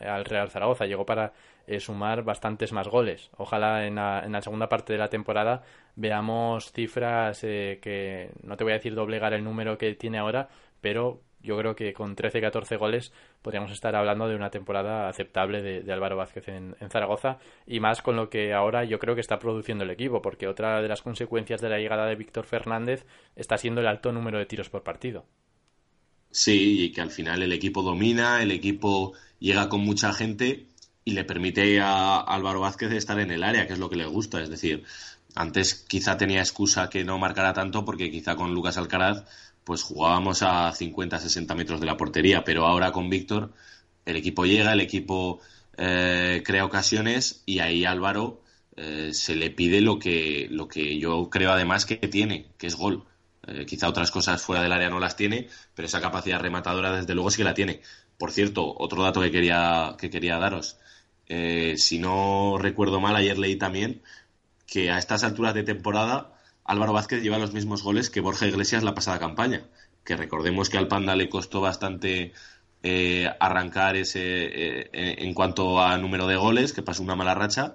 al 0.00 0.24
Real 0.26 0.50
Zaragoza, 0.50 0.84
llegó 0.84 1.06
para 1.06 1.32
sumar 1.78 2.22
bastantes 2.22 2.72
más 2.72 2.88
goles. 2.88 3.30
Ojalá 3.36 3.86
en 3.86 3.96
la, 3.96 4.22
en 4.24 4.32
la, 4.32 4.42
segunda 4.42 4.68
parte 4.68 4.92
de 4.92 4.98
la 4.98 5.08
temporada 5.08 5.62
veamos 5.96 6.72
cifras 6.72 7.42
eh, 7.42 7.78
que 7.82 8.30
no 8.42 8.56
te 8.56 8.64
voy 8.64 8.72
a 8.72 8.76
decir 8.76 8.94
doblegar 8.94 9.32
el 9.32 9.44
número 9.44 9.76
que 9.78 9.94
tiene 9.94 10.18
ahora, 10.18 10.48
pero 10.80 11.20
yo 11.46 11.56
creo 11.56 11.76
que 11.76 11.92
con 11.92 12.16
13-14 12.16 12.78
goles 12.78 13.12
podríamos 13.40 13.70
estar 13.70 13.94
hablando 13.94 14.28
de 14.28 14.34
una 14.34 14.50
temporada 14.50 15.08
aceptable 15.08 15.62
de, 15.62 15.92
Álvaro 15.92 16.16
Vázquez 16.16 16.48
en, 16.48 16.74
Zaragoza 16.90 17.38
y 17.66 17.80
más 17.80 18.02
con 18.02 18.16
lo 18.16 18.28
que 18.28 18.52
ahora 18.52 18.84
yo 18.84 18.98
creo 18.98 19.14
que 19.14 19.20
está 19.20 19.38
produciendo 19.38 19.84
el 19.84 19.90
equipo, 19.90 20.20
porque 20.20 20.48
otra 20.48 20.82
de 20.82 20.88
las 20.88 21.02
consecuencias 21.02 21.60
de 21.60 21.68
la 21.68 21.78
llegada 21.78 22.06
de 22.06 22.16
Víctor 22.16 22.46
Fernández 22.46 23.06
está 23.36 23.56
siendo 23.56 23.80
el 23.80 23.86
alto 23.86 24.12
número 24.12 24.38
de 24.38 24.46
tiros 24.46 24.68
por 24.68 24.82
partido. 24.82 25.24
Sí, 26.30 26.84
y 26.84 26.92
que 26.92 27.00
al 27.00 27.10
final 27.10 27.42
el 27.42 27.52
equipo 27.52 27.82
domina, 27.82 28.42
el 28.42 28.50
equipo 28.50 29.14
llega 29.38 29.68
con 29.68 29.80
mucha 29.80 30.12
gente 30.12 30.66
y 31.06 31.12
le 31.12 31.24
permite 31.24 31.80
a 31.80 32.18
Álvaro 32.18 32.60
Vázquez 32.60 32.90
estar 32.92 33.18
en 33.20 33.30
el 33.30 33.44
área, 33.44 33.66
que 33.66 33.74
es 33.74 33.78
lo 33.78 33.88
que 33.88 33.96
le 33.96 34.06
gusta. 34.06 34.42
Es 34.42 34.50
decir, 34.50 34.84
antes 35.36 35.74
quizá 35.74 36.16
tenía 36.16 36.40
excusa 36.40 36.90
que 36.90 37.04
no 37.04 37.16
marcara 37.18 37.52
tanto 37.54 37.84
porque 37.84 38.10
quizá 38.10 38.34
con 38.34 38.52
Lucas 38.52 38.76
Alcaraz 38.76 39.24
pues 39.64 39.82
jugábamos 39.82 40.42
a 40.42 40.72
50, 40.72 41.20
60 41.20 41.54
metros 41.54 41.80
de 41.80 41.86
la 41.86 41.96
portería, 41.96 42.42
pero 42.44 42.66
ahora 42.66 42.90
con 42.90 43.08
Víctor 43.08 43.52
el 44.04 44.16
equipo 44.16 44.46
llega, 44.46 44.72
el 44.72 44.80
equipo 44.80 45.40
eh, 45.76 46.42
crea 46.44 46.64
ocasiones 46.64 47.42
y 47.46 47.60
ahí 47.60 47.84
Álvaro 47.84 48.42
eh, 48.76 49.10
se 49.12 49.36
le 49.36 49.50
pide 49.50 49.80
lo 49.80 49.98
que, 50.00 50.48
lo 50.50 50.66
que 50.68 50.98
yo 50.98 51.30
creo 51.30 51.52
además 51.52 51.86
que 51.86 51.96
tiene, 51.96 52.48
que 52.58 52.66
es 52.66 52.74
gol. 52.74 53.04
Eh, 53.46 53.64
quizá 53.64 53.88
otras 53.88 54.10
cosas 54.10 54.42
fuera 54.42 54.62
del 54.62 54.72
área 54.72 54.90
no 54.90 54.98
las 54.98 55.16
tiene, 55.16 55.48
pero 55.74 55.86
esa 55.86 56.00
capacidad 56.00 56.40
rematadora 56.40 56.92
desde 56.96 57.14
luego 57.14 57.30
sí 57.30 57.38
que 57.38 57.44
la 57.44 57.54
tiene. 57.54 57.80
Por 58.18 58.32
cierto, 58.32 58.74
otro 58.76 59.02
dato 59.04 59.20
que 59.20 59.30
quería, 59.30 59.94
que 59.98 60.10
quería 60.10 60.38
daros. 60.38 60.78
Eh, 61.28 61.74
si 61.76 61.98
no 61.98 62.56
recuerdo 62.58 63.00
mal, 63.00 63.16
ayer 63.16 63.38
leí 63.38 63.56
también 63.56 64.02
que 64.66 64.90
a 64.90 64.98
estas 64.98 65.24
alturas 65.24 65.54
de 65.54 65.62
temporada 65.62 66.32
Álvaro 66.64 66.92
Vázquez 66.92 67.22
lleva 67.22 67.38
los 67.38 67.52
mismos 67.52 67.82
goles 67.82 68.10
que 68.10 68.20
Borja 68.20 68.46
Iglesias 68.46 68.82
la 68.82 68.94
pasada 68.94 69.18
campaña. 69.18 69.64
Que 70.04 70.16
recordemos 70.16 70.68
que 70.68 70.78
al 70.78 70.88
Panda 70.88 71.16
le 71.16 71.28
costó 71.28 71.60
bastante 71.60 72.32
eh, 72.82 73.28
arrancar 73.40 73.96
ese 73.96 74.20
eh, 74.20 74.88
en 74.92 75.34
cuanto 75.34 75.80
a 75.80 75.96
número 75.98 76.26
de 76.26 76.36
goles, 76.36 76.72
que 76.72 76.82
pasó 76.82 77.02
una 77.02 77.16
mala 77.16 77.34
racha. 77.34 77.74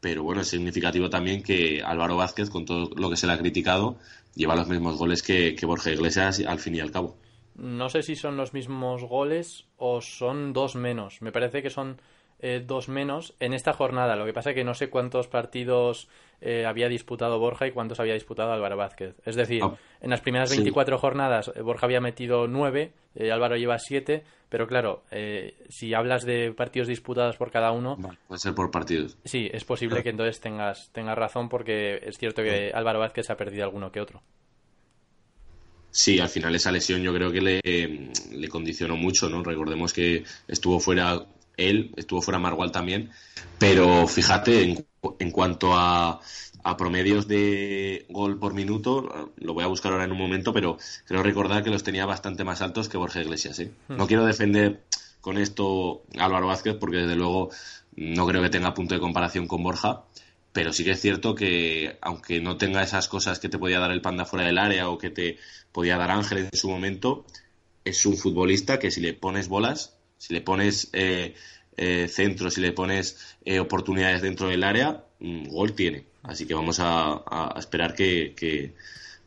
Pero 0.00 0.24
bueno, 0.24 0.40
es 0.40 0.48
significativo 0.48 1.08
también 1.10 1.42
que 1.42 1.82
Álvaro 1.84 2.16
Vázquez, 2.16 2.50
con 2.50 2.64
todo 2.64 2.90
lo 2.96 3.08
que 3.08 3.16
se 3.16 3.28
le 3.28 3.34
ha 3.34 3.38
criticado, 3.38 3.98
lleva 4.34 4.56
los 4.56 4.68
mismos 4.68 4.96
goles 4.96 5.22
que, 5.22 5.54
que 5.54 5.66
Borja 5.66 5.92
Iglesias 5.92 6.42
al 6.46 6.58
fin 6.58 6.74
y 6.74 6.80
al 6.80 6.90
cabo. 6.90 7.16
No 7.54 7.88
sé 7.88 8.02
si 8.02 8.16
son 8.16 8.36
los 8.36 8.52
mismos 8.54 9.04
goles 9.04 9.66
o 9.76 10.00
son 10.00 10.52
dos 10.52 10.74
menos. 10.74 11.22
Me 11.22 11.30
parece 11.30 11.62
que 11.62 11.70
son 11.70 12.00
eh, 12.42 12.62
dos 12.66 12.88
menos 12.88 13.34
en 13.40 13.54
esta 13.54 13.72
jornada. 13.72 14.16
Lo 14.16 14.26
que 14.26 14.32
pasa 14.32 14.50
es 14.50 14.56
que 14.56 14.64
no 14.64 14.74
sé 14.74 14.90
cuántos 14.90 15.28
partidos 15.28 16.08
eh, 16.40 16.66
había 16.66 16.88
disputado 16.88 17.38
Borja 17.38 17.66
y 17.66 17.70
cuántos 17.72 18.00
había 18.00 18.14
disputado 18.14 18.52
Álvaro 18.52 18.76
Vázquez. 18.76 19.14
Es 19.24 19.36
decir, 19.36 19.62
Ah, 19.62 19.74
en 20.00 20.10
las 20.10 20.20
primeras 20.20 20.50
sí. 20.50 20.56
24 20.56 20.98
jornadas 20.98 21.50
eh, 21.54 21.60
Borja 21.62 21.86
había 21.86 22.00
metido 22.00 22.48
9, 22.48 22.92
Álvaro 23.32 23.56
lleva 23.56 23.78
7, 23.78 24.24
pero 24.48 24.66
claro, 24.66 25.02
eh, 25.10 25.54
si 25.68 25.94
hablas 25.94 26.24
de 26.24 26.52
partidos 26.52 26.88
disputados 26.88 27.36
por 27.36 27.50
cada 27.50 27.72
uno, 27.72 27.96
puede 28.26 28.38
ser 28.38 28.54
por 28.54 28.70
partidos. 28.70 29.16
sí, 29.24 29.48
es 29.52 29.64
posible 29.64 30.02
que 30.02 30.10
entonces 30.10 30.40
tengas, 30.40 30.90
tengas 30.92 31.16
razón 31.16 31.48
porque 31.48 32.00
es 32.02 32.18
cierto 32.18 32.42
que 32.42 32.70
Álvaro 32.74 32.98
Vázquez 32.98 33.30
ha 33.30 33.36
perdido 33.36 33.64
alguno 33.64 33.92
que 33.92 34.00
otro. 34.00 34.22
Sí, 35.90 36.18
al 36.20 36.28
final 36.30 36.54
esa 36.54 36.72
lesión 36.72 37.02
yo 37.02 37.12
creo 37.12 37.30
que 37.30 37.40
le, 37.42 37.60
le 38.30 38.48
condicionó 38.48 38.96
mucho, 38.96 39.28
¿no? 39.28 39.42
Recordemos 39.44 39.92
que 39.92 40.24
estuvo 40.48 40.80
fuera 40.80 41.20
él, 41.56 41.92
estuvo 41.96 42.22
fuera 42.22 42.38
Margual 42.38 42.72
también, 42.72 43.10
pero 43.58 44.06
fíjate, 44.06 44.62
en, 44.62 44.86
en 45.18 45.30
cuanto 45.30 45.74
a, 45.74 46.20
a 46.62 46.76
promedios 46.76 47.26
de 47.28 48.06
gol 48.08 48.38
por 48.38 48.54
minuto, 48.54 49.30
lo 49.36 49.54
voy 49.54 49.64
a 49.64 49.68
buscar 49.68 49.92
ahora 49.92 50.04
en 50.04 50.12
un 50.12 50.18
momento, 50.18 50.52
pero 50.52 50.78
creo 51.06 51.22
recordar 51.22 51.62
que 51.62 51.70
los 51.70 51.82
tenía 51.82 52.06
bastante 52.06 52.44
más 52.44 52.62
altos 52.62 52.88
que 52.88 52.98
Borja 52.98 53.20
Iglesias, 53.20 53.58
¿eh? 53.58 53.70
No 53.88 54.06
quiero 54.06 54.24
defender 54.24 54.82
con 55.20 55.38
esto 55.38 56.02
a 56.18 56.24
Álvaro 56.24 56.46
Vázquez 56.46 56.76
porque 56.78 56.98
desde 56.98 57.16
luego 57.16 57.50
no 57.96 58.26
creo 58.26 58.42
que 58.42 58.50
tenga 58.50 58.74
punto 58.74 58.94
de 58.94 59.00
comparación 59.00 59.46
con 59.46 59.62
Borja, 59.62 60.04
pero 60.52 60.72
sí 60.72 60.84
que 60.84 60.92
es 60.92 61.00
cierto 61.00 61.34
que 61.34 61.98
aunque 62.00 62.40
no 62.40 62.56
tenga 62.56 62.82
esas 62.82 63.08
cosas 63.08 63.38
que 63.38 63.48
te 63.48 63.58
podía 63.58 63.80
dar 63.80 63.90
el 63.90 64.00
panda 64.02 64.24
fuera 64.24 64.46
del 64.46 64.58
área 64.58 64.88
o 64.88 64.98
que 64.98 65.10
te 65.10 65.38
podía 65.72 65.96
dar 65.96 66.10
Ángel 66.10 66.38
en 66.38 66.50
su 66.52 66.68
momento, 66.68 67.24
es 67.84 68.06
un 68.06 68.16
futbolista 68.16 68.78
que 68.78 68.90
si 68.90 69.00
le 69.00 69.14
pones 69.14 69.48
bolas, 69.48 69.96
si 70.22 70.32
le 70.32 70.40
pones 70.40 70.88
eh, 70.92 71.34
eh, 71.76 72.06
centros, 72.06 72.54
si 72.54 72.60
le 72.60 72.70
pones 72.70 73.36
eh, 73.44 73.58
oportunidades 73.58 74.22
dentro 74.22 74.46
del 74.46 74.62
área, 74.62 75.02
mm, 75.18 75.48
gol 75.48 75.74
tiene. 75.74 76.04
Así 76.22 76.46
que 76.46 76.54
vamos 76.54 76.78
a, 76.78 77.52
esperar 77.58 77.92
que, 77.96 78.72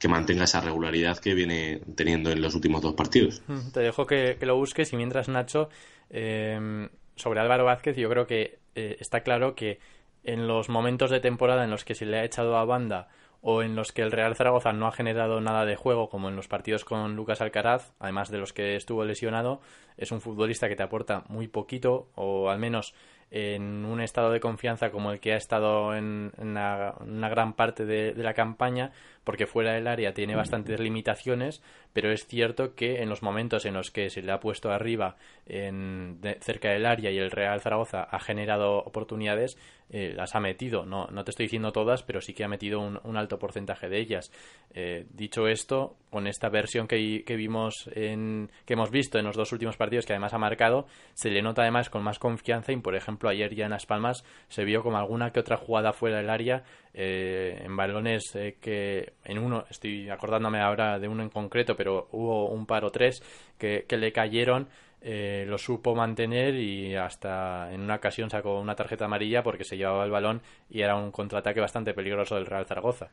mantenga 0.07 0.43
esa 0.43 0.61
regularidad 0.61 1.17
que 1.17 1.33
viene 1.33 1.81
teniendo 1.95 2.31
en 2.31 2.39
los 2.39 2.55
últimos 2.55 2.81
dos 2.81 2.93
partidos. 2.93 3.41
Mm, 3.47 3.71
Te 3.73 3.81
dejo 3.81 4.05
que, 4.05 4.37
que 4.39 4.45
lo 4.45 4.55
busques 4.55 4.93
y 4.93 4.95
mientras 4.95 5.27
Nacho, 5.27 5.67
eh, 6.11 6.87
sobre 7.15 7.41
Álvaro 7.41 7.65
Vázquez, 7.65 7.97
yo 7.97 8.09
creo 8.09 8.25
que 8.25 8.59
eh, 8.75 8.95
está 9.01 9.19
claro 9.21 9.53
que 9.53 9.79
en 10.23 10.47
los 10.47 10.69
momentos 10.69 11.11
de 11.11 11.19
temporada 11.19 11.65
en 11.65 11.71
los 11.71 11.83
que 11.83 11.95
se 11.95 12.05
le 12.05 12.19
ha 12.19 12.23
echado 12.23 12.55
a 12.55 12.63
banda 12.63 13.09
o 13.47 13.61
en 13.61 13.75
los 13.75 13.91
que 13.91 14.01
el 14.01 14.11
Real 14.11 14.35
Zaragoza 14.35 14.73
no 14.73 14.87
ha 14.87 14.91
generado 14.91 15.39
nada 15.39 15.65
de 15.65 15.75
juego, 15.75 16.09
como 16.09 16.29
en 16.29 16.35
los 16.35 16.47
partidos 16.47 16.83
con 16.83 17.15
Lucas 17.15 17.41
Alcaraz, 17.41 17.91
además 17.99 18.31
de 18.31 18.39
los 18.39 18.53
que 18.53 18.75
estuvo 18.75 19.05
lesionado, 19.05 19.61
es 19.97 20.11
un 20.11 20.19
futbolista 20.19 20.67
que 20.67 20.75
te 20.75 20.81
aporta 20.81 21.23
muy 21.29 21.47
poquito, 21.47 22.07
o 22.15 22.49
al 22.49 22.57
menos 22.57 22.95
en 23.29 23.85
un 23.85 24.01
estado 24.01 24.31
de 24.31 24.39
confianza 24.39 24.89
como 24.89 25.11
el 25.11 25.19
que 25.19 25.33
ha 25.33 25.37
estado 25.37 25.95
en, 25.95 26.31
una, 26.37 26.93
una 27.01 27.29
gran 27.29 27.53
parte 27.53 27.85
de, 27.85 28.13
de 28.13 28.23
la 28.23 28.33
campaña, 28.33 28.91
porque 29.23 29.45
fuera 29.45 29.73
del 29.73 29.87
área 29.87 30.13
tiene 30.13 30.35
bastantes 30.35 30.79
limitaciones, 30.79 31.61
pero 31.93 32.11
es 32.11 32.25
cierto 32.27 32.73
que 32.75 33.01
en 33.01 33.09
los 33.09 33.21
momentos 33.23 33.65
en 33.65 33.73
los 33.75 33.91
que 33.91 34.09
se 34.09 34.21
le 34.21 34.31
ha 34.31 34.39
puesto 34.39 34.71
arriba 34.71 35.17
en, 35.45 36.19
de- 36.21 36.39
cerca 36.41 36.69
del 36.69 36.85
área 36.85 37.11
y 37.11 37.17
el 37.17 37.31
Real 37.31 37.61
Zaragoza 37.61 38.03
ha 38.03 38.19
generado 38.19 38.77
oportunidades, 38.79 39.57
eh, 39.89 40.13
las 40.15 40.35
ha 40.35 40.39
metido. 40.39 40.85
No, 40.85 41.07
no 41.07 41.23
te 41.23 41.31
estoy 41.31 41.45
diciendo 41.45 41.71
todas, 41.71 42.03
pero 42.03 42.21
sí 42.21 42.33
que 42.33 42.43
ha 42.43 42.47
metido 42.47 42.79
un, 42.79 43.17
alto 43.17 43.39
porcentaje 43.39 43.87
de 43.87 43.99
ellas. 43.99 44.31
Eh, 44.73 45.05
dicho 45.11 45.47
esto, 45.47 45.95
con 46.09 46.27
esta 46.27 46.49
versión 46.49 46.87
que, 46.87 47.23
que 47.25 47.35
vimos 47.35 47.89
en, 47.93 48.49
que 48.65 48.73
hemos 48.73 48.91
visto 48.91 49.19
en 49.19 49.25
los 49.25 49.35
dos 49.35 49.51
últimos 49.51 49.77
partidos, 49.77 50.05
que 50.05 50.13
además 50.13 50.33
ha 50.33 50.37
marcado, 50.37 50.87
se 51.13 51.29
le 51.29 51.41
nota 51.41 51.61
además 51.61 51.89
con 51.89 52.03
más 52.03 52.19
confianza 52.19 52.71
y, 52.71 52.77
por 52.77 52.95
ejemplo, 52.95 53.29
ayer 53.29 53.53
ya 53.53 53.65
en 53.65 53.71
Las 53.71 53.85
Palmas 53.85 54.23
se 54.47 54.65
vio 54.65 54.83
como 54.83 54.97
alguna 54.97 55.31
que 55.31 55.39
otra 55.39 55.57
jugada 55.57 55.93
fuera 55.93 56.17
del 56.17 56.29
área 56.29 56.63
eh, 56.93 57.61
en 57.63 57.75
balones 57.75 58.35
eh, 58.35 58.55
que 58.61 59.13
en 59.25 59.37
uno, 59.39 59.65
estoy 59.69 60.09
acordándome 60.09 60.61
ahora 60.61 60.97
de 60.97 61.07
uno 61.07 61.23
en 61.23 61.29
concreto, 61.29 61.75
pero 61.75 62.07
hubo 62.11 62.49
un 62.49 62.65
par 62.65 62.85
o 62.85 62.91
tres 62.91 63.21
que, 63.57 63.85
que 63.87 63.97
le 63.97 64.11
cayeron, 64.13 64.69
eh, 65.05 65.45
lo 65.47 65.57
supo 65.57 65.95
mantener 65.95 66.55
y 66.55 66.95
hasta 66.95 67.71
en 67.73 67.81
una 67.81 67.95
ocasión 67.95 68.29
sacó 68.29 68.59
una 68.59 68.75
tarjeta 68.75 69.05
amarilla 69.05 69.43
porque 69.43 69.63
se 69.63 69.77
llevaba 69.77 70.03
el 70.05 70.11
balón 70.11 70.41
y 70.69 70.81
era 70.81 70.95
un 70.97 71.11
contraataque 71.11 71.61
bastante 71.61 71.93
peligroso 71.93 72.35
del 72.35 72.47
Real 72.47 72.65
Zaragoza. 72.65 73.09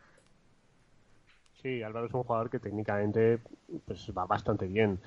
Sí, 1.63 1.83
Álvaro 1.83 2.07
es 2.07 2.15
un 2.15 2.25
jugador 2.25 2.51
que 2.51 2.59
técnicamente 2.59 3.39
pues 3.87 4.11
va 4.17 4.27
bastante 4.27 4.67
bien. 4.67 4.99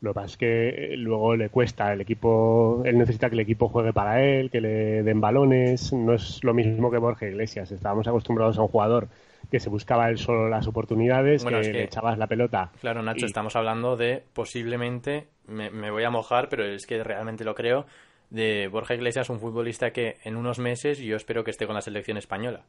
Lo 0.00 0.10
que 0.10 0.14
pasa 0.14 0.26
es 0.26 0.36
que 0.36 0.68
eh, 0.94 0.96
luego 0.96 1.34
le 1.36 1.48
cuesta, 1.48 1.92
el 1.92 2.00
equipo, 2.02 2.82
él 2.84 2.98
necesita 2.98 3.28
que 3.28 3.34
el 3.36 3.40
equipo 3.40 3.68
juegue 3.68 3.92
para 3.92 4.22
él, 4.22 4.50
que 4.50 4.60
le 4.60 5.02
den 5.02 5.20
balones, 5.20 5.92
no 5.92 6.12
es 6.14 6.44
lo 6.44 6.52
mismo 6.54 6.90
que 6.90 6.98
Borja 6.98 7.26
Iglesias. 7.26 7.72
Estábamos 7.72 8.06
acostumbrados 8.06 8.58
a 8.58 8.62
un 8.62 8.68
jugador 8.68 9.08
que 9.50 9.60
se 9.60 9.70
buscaba 9.70 10.08
él 10.10 10.18
solo 10.18 10.48
las 10.48 10.66
oportunidades, 10.66 11.42
Bueno, 11.42 11.58
que, 11.58 11.62
es 11.62 11.68
que- 11.68 11.78
le 11.78 11.84
echabas 11.84 12.18
la 12.18 12.26
pelota. 12.26 12.70
Claro, 12.80 13.02
Nacho, 13.02 13.26
Y- 13.26 13.28
estamos 13.28 13.56
hablando 13.56 13.96
de 13.96 14.22
posiblemente, 14.34 15.26
me, 15.46 15.70
me 15.70 15.90
voy 15.90 16.04
a 16.04 16.10
mojar, 16.10 16.48
pero 16.48 16.64
es 16.64 16.86
que 16.86 17.02
realmente 17.04 17.44
lo 17.44 17.54
creo, 17.54 17.86
de 18.30 18.68
Borja 18.68 18.94
Iglesias, 18.94 19.30
un 19.30 19.40
futbolista 19.40 19.92
que 19.92 20.18
en 20.24 20.36
unos 20.36 20.58
meses 20.58 20.98
yo 20.98 21.16
espero 21.16 21.44
que 21.44 21.50
esté 21.50 21.66
con 21.66 21.74
la 21.74 21.82
selección 21.82 22.16
española. 22.16 22.64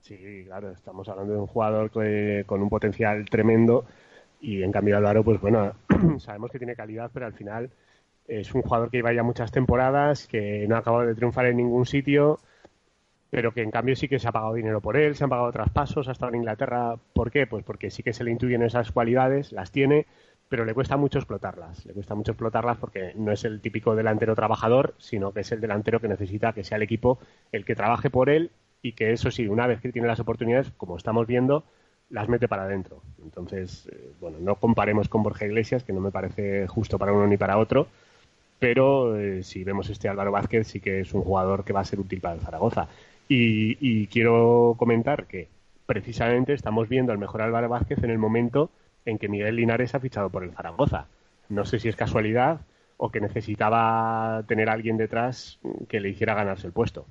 Sí, 0.00 0.44
claro, 0.46 0.70
estamos 0.70 1.08
hablando 1.08 1.32
de 1.32 1.40
un 1.40 1.46
jugador 1.46 1.90
que- 1.90 2.44
con 2.46 2.62
un 2.62 2.68
potencial 2.68 3.24
tremendo 3.30 3.86
y 4.40 4.62
en 4.62 4.72
cambio 4.72 4.96
Álvaro, 4.98 5.24
pues 5.24 5.40
bueno, 5.40 5.72
sabemos 6.20 6.50
que 6.50 6.58
tiene 6.58 6.76
calidad, 6.76 7.10
pero 7.12 7.26
al 7.26 7.32
final 7.32 7.70
es 8.28 8.54
un 8.54 8.62
jugador 8.62 8.90
que 8.90 8.98
lleva 8.98 9.12
ya 9.14 9.22
muchas 9.22 9.52
temporadas, 9.52 10.26
que 10.28 10.66
no 10.68 10.76
ha 10.76 10.80
acabado 10.80 11.06
de 11.06 11.14
triunfar 11.14 11.46
en 11.46 11.56
ningún 11.58 11.86
sitio, 11.86 12.38
pero 13.30 13.52
que 13.54 13.62
en 13.62 13.70
cambio 13.72 13.96
sí 13.96 14.08
que 14.08 14.18
se 14.20 14.28
ha 14.28 14.32
pagado 14.32 14.54
dinero 14.54 14.80
por 14.80 14.96
él, 14.96 15.16
se 15.16 15.24
han 15.24 15.30
pagado 15.30 15.52
traspasos, 15.52 16.08
ha 16.08 16.12
estado 16.12 16.30
en 16.32 16.38
Inglaterra. 16.40 16.96
¿Por 17.14 17.30
qué? 17.30 17.46
Pues 17.46 17.64
porque 17.64 17.90
sí 17.90 18.02
que 18.02 18.12
se 18.14 18.24
le 18.24 18.30
intuyen 18.32 18.62
esas 18.62 18.92
cualidades, 18.92 19.52
las 19.52 19.72
tiene, 19.72 20.06
pero 20.48 20.64
le 20.64 20.74
cuesta 20.74 20.96
mucho 20.96 21.18
explotarlas. 21.18 21.84
Le 21.86 21.92
cuesta 21.92 22.14
mucho 22.14 22.32
explotarlas 22.32 22.78
porque 22.78 23.12
no 23.16 23.32
es 23.32 23.44
el 23.44 23.60
típico 23.60 23.96
delantero 23.96 24.34
trabajador, 24.34 24.94
sino 24.98 25.32
que 25.32 25.40
es 25.40 25.52
el 25.52 25.60
delantero 25.60 26.00
que 26.00 26.08
necesita 26.08 26.52
que 26.52 26.64
sea 26.64 26.76
el 26.76 26.82
equipo 26.82 27.18
el 27.52 27.64
que 27.64 27.74
trabaje 27.74 28.10
por 28.10 28.30
él 28.30 28.50
y 28.82 28.92
que 28.92 29.12
eso 29.12 29.30
sí, 29.30 29.48
una 29.48 29.66
vez 29.66 29.80
que 29.80 29.92
tiene 29.92 30.08
las 30.08 30.20
oportunidades, 30.20 30.70
como 30.76 30.96
estamos 30.96 31.26
viendo, 31.26 31.64
las 32.10 32.28
mete 32.28 32.48
para 32.48 32.64
adentro. 32.64 33.02
Entonces, 33.22 33.88
eh, 33.90 34.12
bueno, 34.20 34.36
no 34.40 34.56
comparemos 34.56 35.08
con 35.08 35.22
Borja 35.22 35.46
Iglesias, 35.46 35.84
que 35.84 35.92
no 35.92 36.00
me 36.00 36.10
parece 36.10 36.66
justo 36.66 36.98
para 36.98 37.12
uno 37.12 37.26
ni 37.26 37.38
para 37.38 37.58
otro, 37.58 37.88
pero 38.58 39.18
eh, 39.18 39.42
si 39.42 39.64
vemos 39.64 39.88
este 39.88 40.08
Álvaro 40.08 40.32
Vázquez, 40.32 40.68
sí 40.68 40.80
que 40.80 41.00
es 41.00 41.14
un 41.14 41.22
jugador 41.22 41.64
que 41.64 41.72
va 41.72 41.80
a 41.80 41.84
ser 41.84 41.98
útil 41.98 42.20
para 42.20 42.34
el 42.34 42.40
Zaragoza. 42.40 42.88
Y, 43.26 43.78
y 43.80 44.06
quiero 44.08 44.74
comentar 44.78 45.26
que 45.26 45.48
precisamente 45.86 46.52
estamos 46.52 46.88
viendo 46.88 47.12
al 47.12 47.18
mejor 47.18 47.42
Álvaro 47.42 47.68
Vázquez 47.68 48.02
en 48.04 48.10
el 48.10 48.18
momento 48.18 48.70
en 49.04 49.18
que 49.18 49.28
Miguel 49.28 49.56
Linares 49.56 49.94
ha 49.94 50.00
fichado 50.00 50.30
por 50.30 50.44
el 50.44 50.52
Zaragoza. 50.52 51.06
No 51.48 51.64
sé 51.64 51.78
si 51.78 51.88
es 51.88 51.96
casualidad 51.96 52.60
o 52.96 53.10
que 53.10 53.20
necesitaba 53.20 54.44
tener 54.46 54.68
a 54.68 54.72
alguien 54.72 54.96
detrás 54.96 55.58
que 55.88 56.00
le 56.00 56.10
hiciera 56.10 56.34
ganarse 56.34 56.66
el 56.66 56.72
puesto. 56.72 57.06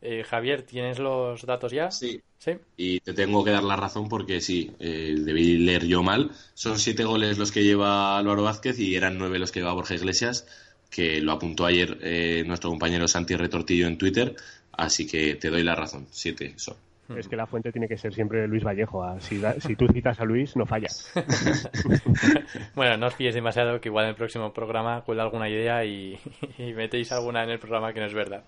Eh, 0.00 0.22
Javier, 0.22 0.62
¿tienes 0.62 0.98
los 0.98 1.44
datos 1.46 1.72
ya? 1.72 1.90
Sí. 1.90 2.20
¿Sí? 2.38 2.52
Y 2.76 3.00
te 3.00 3.14
tengo 3.14 3.42
que 3.42 3.50
dar 3.50 3.62
la 3.62 3.76
razón 3.76 4.08
porque 4.08 4.42
sí, 4.42 4.74
eh, 4.78 5.16
debí 5.18 5.56
leer 5.56 5.86
yo 5.86 6.02
mal. 6.02 6.30
Son 6.52 6.78
siete 6.78 7.04
goles 7.04 7.38
los 7.38 7.50
que 7.50 7.64
lleva 7.64 8.18
Álvaro 8.18 8.42
Vázquez 8.42 8.78
y 8.78 8.94
eran 8.96 9.16
nueve 9.16 9.38
los 9.38 9.50
que 9.50 9.60
lleva 9.60 9.72
Borja 9.72 9.94
Iglesias, 9.94 10.46
que 10.90 11.22
lo 11.22 11.32
apuntó 11.32 11.64
ayer 11.64 11.98
eh, 12.02 12.44
nuestro 12.46 12.68
compañero 12.68 13.08
Santi 13.08 13.34
Retortillo 13.34 13.86
en 13.86 13.96
Twitter. 13.96 14.36
Así 14.72 15.06
que 15.06 15.36
te 15.36 15.48
doy 15.48 15.62
la 15.62 15.74
razón, 15.74 16.06
siete 16.10 16.52
son. 16.56 16.76
Es 17.16 17.28
que 17.28 17.36
la 17.36 17.46
fuente 17.46 17.70
tiene 17.70 17.86
que 17.86 17.98
ser 17.98 18.14
siempre 18.14 18.46
Luis 18.48 18.64
Vallejo. 18.64 19.02
Ah, 19.04 19.20
Si, 19.20 19.38
da- 19.38 19.60
si 19.60 19.76
tú 19.76 19.86
citas 19.88 20.18
a 20.20 20.24
Luis, 20.24 20.56
no 20.56 20.64
falla. 20.64 20.88
bueno, 22.74 22.96
no 22.96 23.06
os 23.06 23.14
fíes 23.14 23.34
demasiado, 23.34 23.80
que 23.80 23.88
igual 23.88 24.04
en 24.04 24.10
el 24.10 24.16
próximo 24.16 24.52
programa 24.52 25.02
cuela 25.02 25.22
alguna 25.22 25.48
idea 25.48 25.84
y, 25.84 26.18
y 26.58 26.72
metéis 26.72 27.12
alguna 27.12 27.44
en 27.44 27.50
el 27.50 27.58
programa 27.58 27.92
que 27.92 28.00
no 28.00 28.06
es 28.06 28.14
verdad. 28.14 28.44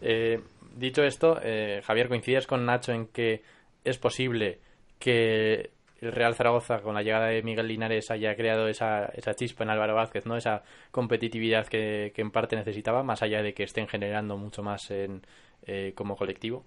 Eh, 0.01 0.41
dicho 0.75 1.03
esto, 1.03 1.39
eh, 1.41 1.81
Javier, 1.83 2.09
¿coincides 2.09 2.45
con 2.45 2.65
Nacho 2.65 2.91
en 2.91 3.07
que 3.07 3.41
es 3.83 3.97
posible 3.97 4.59
que 4.99 5.71
el 6.01 6.11
Real 6.11 6.35
Zaragoza, 6.35 6.81
con 6.81 6.93
la 6.93 7.01
llegada 7.01 7.27
de 7.27 7.41
Miguel 7.41 7.67
Linares, 7.67 8.11
haya 8.11 8.35
creado 8.35 8.67
esa, 8.67 9.05
esa 9.15 9.33
chispa 9.33 9.63
en 9.63 9.69
Álvaro 9.71 9.95
Vázquez, 9.95 10.25
¿no? 10.27 10.35
esa 10.35 10.63
competitividad 10.91 11.65
que, 11.67 12.11
que 12.13 12.21
en 12.21 12.29
parte 12.29 12.55
necesitaba, 12.57 13.01
más 13.03 13.23
allá 13.23 13.41
de 13.41 13.53
que 13.53 13.63
estén 13.63 13.87
generando 13.87 14.37
mucho 14.37 14.61
más 14.61 14.91
en, 14.91 15.21
eh, 15.65 15.93
como 15.95 16.15
colectivo? 16.17 16.65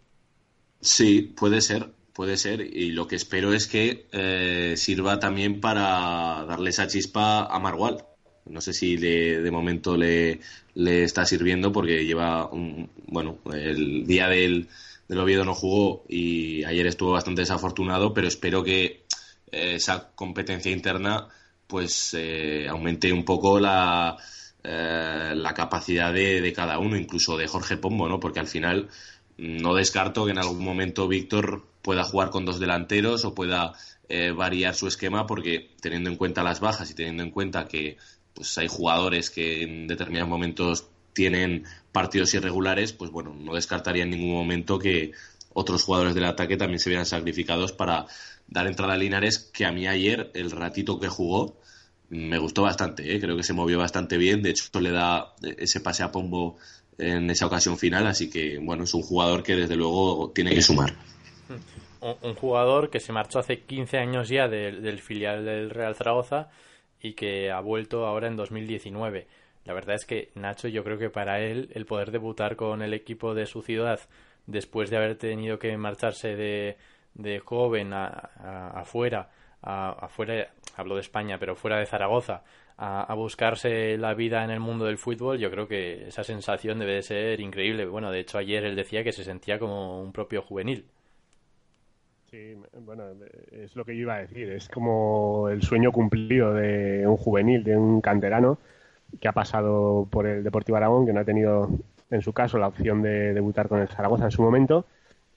Sí, 0.80 1.22
puede 1.36 1.60
ser, 1.60 1.92
puede 2.12 2.36
ser. 2.36 2.60
Y 2.60 2.90
lo 2.92 3.06
que 3.06 3.16
espero 3.16 3.52
es 3.52 3.66
que 3.66 4.06
eh, 4.12 4.74
sirva 4.76 5.18
también 5.18 5.60
para 5.60 6.44
darle 6.46 6.70
esa 6.70 6.86
chispa 6.86 7.44
a 7.46 7.58
Margual. 7.58 8.04
No 8.46 8.60
sé 8.60 8.72
si 8.72 8.96
le- 8.96 9.40
de 9.42 9.50
momento 9.50 9.96
le, 9.96 10.40
le 10.74 11.02
está 11.04 11.26
sirviendo 11.26 11.72
porque 11.72 12.04
lleva 12.06 12.46
un, 12.50 12.90
bueno, 13.06 13.38
el 13.52 14.06
día 14.06 14.28
del, 14.28 14.68
del 15.08 15.18
Oviedo 15.18 15.44
no 15.44 15.54
jugó 15.54 16.04
y 16.08 16.64
ayer 16.64 16.86
estuvo 16.86 17.12
bastante 17.12 17.42
desafortunado, 17.42 18.14
pero 18.14 18.28
espero 18.28 18.62
que 18.64 19.04
eh, 19.52 19.74
esa 19.76 20.10
competencia 20.14 20.70
interna 20.72 21.28
pues 21.66 22.14
eh, 22.14 22.66
aumente 22.68 23.12
un 23.12 23.24
poco 23.26 23.60
la, 23.60 24.16
eh, 24.64 25.32
la 25.36 25.52
capacidad 25.54 26.12
de, 26.14 26.40
de, 26.40 26.52
cada 26.54 26.78
uno, 26.78 26.96
incluso 26.96 27.36
de 27.36 27.46
Jorge 27.46 27.76
Pombo, 27.76 28.08
¿no? 28.08 28.18
Porque 28.20 28.40
al 28.40 28.46
final 28.46 28.88
no 29.38 29.74
descarto 29.74 30.24
que 30.24 30.32
en 30.32 30.38
algún 30.38 30.62
momento 30.62 31.08
Víctor 31.08 31.64
pueda 31.80 32.04
jugar 32.04 32.30
con 32.30 32.44
dos 32.44 32.58
delanteros 32.58 33.24
o 33.24 33.34
pueda 33.34 33.72
eh, 34.08 34.32
variar 34.32 34.74
su 34.74 34.88
esquema 34.88 35.26
porque 35.26 35.70
teniendo 35.80 36.10
en 36.10 36.16
cuenta 36.16 36.42
las 36.42 36.60
bajas 36.60 36.90
y 36.90 36.94
teniendo 36.94 37.22
en 37.22 37.30
cuenta 37.30 37.68
que 37.68 37.96
pues 38.34 38.56
hay 38.58 38.68
jugadores 38.68 39.30
que 39.30 39.62
en 39.62 39.86
determinados 39.86 40.28
momentos 40.28 40.86
tienen 41.12 41.64
partidos 41.92 42.34
irregulares, 42.34 42.92
pues 42.92 43.10
bueno, 43.10 43.34
no 43.34 43.54
descartaría 43.54 44.04
en 44.04 44.10
ningún 44.10 44.32
momento 44.32 44.78
que 44.78 45.12
otros 45.52 45.82
jugadores 45.82 46.14
del 46.14 46.24
ataque 46.24 46.56
también 46.56 46.78
se 46.78 46.90
vieran 46.90 47.06
sacrificados 47.06 47.72
para 47.72 48.06
dar 48.46 48.66
entrada 48.66 48.94
a 48.94 48.96
Linares, 48.96 49.38
que 49.38 49.66
a 49.66 49.72
mí 49.72 49.88
ayer, 49.88 50.30
el 50.34 50.50
ratito 50.50 51.00
que 51.00 51.08
jugó, 51.08 51.56
me 52.10 52.38
gustó 52.38 52.62
bastante, 52.62 53.14
¿eh? 53.14 53.20
creo 53.20 53.36
que 53.36 53.42
se 53.42 53.52
movió 53.52 53.78
bastante 53.78 54.16
bien, 54.16 54.42
de 54.42 54.50
hecho 54.50 54.80
le 54.80 54.90
da 54.90 55.34
ese 55.42 55.80
pase 55.80 56.02
a 56.02 56.12
Pombo 56.12 56.56
en 56.98 57.30
esa 57.30 57.46
ocasión 57.46 57.78
final, 57.78 58.06
así 58.06 58.28
que 58.28 58.58
bueno, 58.58 58.84
es 58.84 58.92
un 58.92 59.02
jugador 59.02 59.42
que 59.42 59.56
desde 59.56 59.76
luego 59.76 60.30
tiene 60.34 60.54
que 60.54 60.62
sumar 60.62 60.94
un, 62.00 62.34
jugador 62.34 62.90
que 62.90 63.00
se 63.00 63.12
marchó 63.12 63.38
hace 63.38 63.60
15 63.60 63.98
años 63.98 64.28
ya 64.28 64.48
del 64.48 65.00
filial 65.00 65.44
del 65.44 65.70
Real 65.70 65.94
Zaragoza 65.94 66.48
y 67.00 67.14
que 67.14 67.50
ha 67.50 67.60
vuelto 67.60 68.06
ahora 68.06 68.28
en 68.28 68.36
2019. 68.36 69.26
La 69.64 69.74
verdad 69.74 69.96
es 69.96 70.04
que 70.04 70.30
Nacho, 70.34 70.68
yo 70.68 70.84
creo 70.84 70.98
que 70.98 71.10
para 71.10 71.40
él 71.40 71.70
el 71.74 71.86
poder 71.86 72.10
debutar 72.10 72.56
con 72.56 72.82
el 72.82 72.94
equipo 72.94 73.34
de 73.34 73.46
su 73.46 73.62
ciudad 73.62 74.00
después 74.46 74.90
de 74.90 74.96
haber 74.96 75.16
tenido 75.16 75.58
que 75.58 75.76
marcharse 75.76 76.36
de, 76.36 76.78
de 77.14 77.38
joven 77.40 77.92
a, 77.92 78.08
afuera, 78.74 79.30
afuera, 79.60 80.52
hablo 80.76 80.94
de 80.94 81.02
España, 81.02 81.38
pero 81.38 81.54
fuera 81.54 81.78
de 81.78 81.86
Zaragoza, 81.86 82.42
a, 82.78 83.12
buscarse 83.14 83.98
la 83.98 84.14
vida 84.14 84.44
en 84.44 84.50
el 84.50 84.60
mundo 84.60 84.84
del 84.84 84.98
fútbol, 84.98 85.38
yo 85.38 85.50
creo 85.50 85.66
que 85.66 86.06
esa 86.08 86.22
sensación 86.22 86.78
debe 86.78 86.94
de 86.94 87.02
ser 87.02 87.40
increíble. 87.40 87.86
Bueno, 87.86 88.12
de 88.12 88.20
hecho 88.20 88.38
ayer 88.38 88.64
él 88.64 88.76
decía 88.76 89.02
que 89.02 89.12
se 89.12 89.24
sentía 89.24 89.58
como 89.58 90.00
un 90.00 90.12
propio 90.12 90.42
juvenil. 90.42 90.86
Sí, 92.30 92.56
bueno, 92.80 93.04
es 93.50 93.74
lo 93.74 93.84
que 93.84 93.96
yo 93.96 94.02
iba 94.02 94.14
a 94.14 94.20
decir. 94.20 94.50
Es 94.52 94.68
como 94.68 95.48
el 95.48 95.62
sueño 95.62 95.90
cumplido 95.90 96.54
de 96.54 97.04
un 97.06 97.16
juvenil, 97.16 97.64
de 97.64 97.76
un 97.76 98.00
canterano 98.00 98.58
que 99.20 99.26
ha 99.26 99.32
pasado 99.32 100.06
por 100.08 100.26
el 100.26 100.44
Deportivo 100.44 100.76
Aragón, 100.76 101.04
que 101.04 101.12
no 101.12 101.20
ha 101.20 101.24
tenido, 101.24 101.70
en 102.10 102.22
su 102.22 102.32
caso, 102.32 102.58
la 102.58 102.68
opción 102.68 103.02
de 103.02 103.32
debutar 103.34 103.68
con 103.68 103.80
el 103.80 103.88
Zaragoza 103.88 104.26
en 104.26 104.30
su 104.30 104.42
momento 104.42 104.86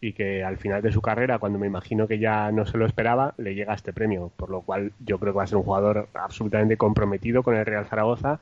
y 0.01 0.13
que 0.13 0.43
al 0.43 0.57
final 0.57 0.81
de 0.81 0.91
su 0.91 1.01
carrera, 1.01 1.37
cuando 1.39 1.59
me 1.59 1.67
imagino 1.67 2.07
que 2.07 2.19
ya 2.19 2.51
no 2.51 2.65
se 2.65 2.77
lo 2.77 2.87
esperaba, 2.87 3.35
le 3.37 3.53
llega 3.53 3.75
este 3.75 3.93
premio. 3.93 4.31
Por 4.35 4.49
lo 4.49 4.61
cual 4.61 4.93
yo 4.99 5.19
creo 5.19 5.31
que 5.31 5.37
va 5.37 5.43
a 5.43 5.47
ser 5.47 5.57
un 5.57 5.63
jugador 5.63 6.09
absolutamente 6.15 6.75
comprometido 6.75 7.43
con 7.43 7.55
el 7.55 7.65
Real 7.65 7.85
Zaragoza. 7.85 8.39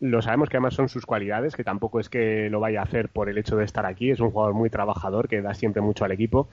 Lo 0.00 0.22
sabemos 0.22 0.48
que 0.48 0.56
además 0.56 0.74
son 0.74 0.88
sus 0.88 1.06
cualidades, 1.06 1.54
que 1.54 1.64
tampoco 1.64 2.00
es 2.00 2.08
que 2.08 2.50
lo 2.50 2.60
vaya 2.60 2.80
a 2.80 2.84
hacer 2.84 3.08
por 3.08 3.28
el 3.28 3.38
hecho 3.38 3.56
de 3.56 3.64
estar 3.64 3.86
aquí. 3.86 4.10
Es 4.10 4.20
un 4.20 4.32
jugador 4.32 4.54
muy 4.54 4.70
trabajador 4.70 5.28
que 5.28 5.40
da 5.40 5.54
siempre 5.54 5.80
mucho 5.80 6.04
al 6.04 6.12
equipo 6.12 6.48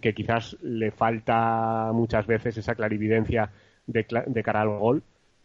que 0.00 0.14
quizás 0.14 0.56
le 0.62 0.90
falta 0.90 1.90
muchas 1.92 2.26
veces 2.26 2.56
esa 2.56 2.74
clarividencia 2.74 3.50
de, 3.86 4.06
de, 4.26 4.42
cara 4.42 4.62
al 4.62 4.68
gol, 4.78 5.02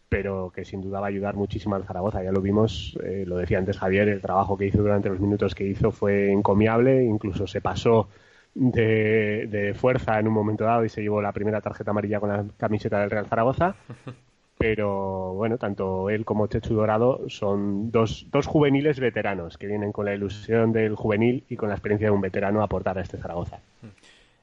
pero 0.08 0.50
que 0.54 0.64
sin 0.64 0.80
duda 0.80 1.00
va 1.00 1.06
a 1.06 1.10
ayudar 1.10 1.34
muchísimo 1.34 1.74
al 1.74 1.84
Zaragoza. 1.84 2.22
Ya 2.22 2.32
lo 2.32 2.40
vimos, 2.40 2.98
eh, 3.04 3.24
lo 3.26 3.36
decía 3.36 3.58
antes 3.58 3.78
Javier, 3.78 4.08
el 4.08 4.20
trabajo 4.20 4.56
que 4.56 4.66
hizo 4.66 4.78
durante 4.78 5.08
los 5.08 5.20
minutos 5.20 5.54
que 5.54 5.64
hizo 5.64 5.90
fue 5.90 6.32
encomiable, 6.32 7.04
incluso 7.04 7.46
se 7.46 7.60
pasó 7.60 8.08
de, 8.54 9.46
de, 9.46 9.74
fuerza 9.74 10.18
en 10.18 10.28
un 10.28 10.34
momento 10.34 10.64
dado 10.64 10.84
y 10.84 10.88
se 10.88 11.02
llevó 11.02 11.22
la 11.22 11.32
primera 11.32 11.60
tarjeta 11.60 11.90
amarilla 11.90 12.20
con 12.20 12.28
la 12.28 12.44
camiseta 12.56 13.00
del 13.00 13.10
Real 13.10 13.26
Zaragoza. 13.26 13.74
Pero 14.58 15.34
bueno, 15.34 15.56
tanto 15.56 16.10
él 16.10 16.24
como 16.24 16.48
Chechu 16.48 16.74
Dorado 16.74 17.28
son 17.28 17.92
dos, 17.92 18.26
dos 18.32 18.46
juveniles 18.46 18.98
veteranos 18.98 19.56
que 19.56 19.68
vienen 19.68 19.92
con 19.92 20.04
la 20.04 20.14
ilusión 20.14 20.72
del 20.72 20.96
juvenil 20.96 21.44
y 21.48 21.56
con 21.56 21.68
la 21.68 21.76
experiencia 21.76 22.08
de 22.08 22.10
un 22.10 22.20
veterano 22.20 22.60
a 22.60 22.64
aportar 22.64 22.98
a 22.98 23.02
este 23.02 23.18
Zaragoza. 23.18 23.60